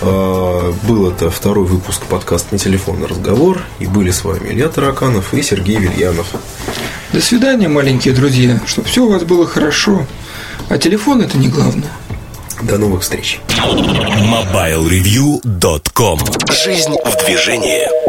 [0.00, 5.32] А, был это второй выпуск подкаста «Не телефонный разговор», и были с вами Илья Тараканов
[5.34, 6.26] и Сергей Вильянов.
[7.12, 10.06] До свидания, маленькие друзья, чтобы все у вас было хорошо,
[10.68, 11.90] а телефон– это не главное.
[12.62, 13.40] До новых встреч.
[13.48, 16.18] MobileReview.com
[16.50, 18.05] Жизнь в движении.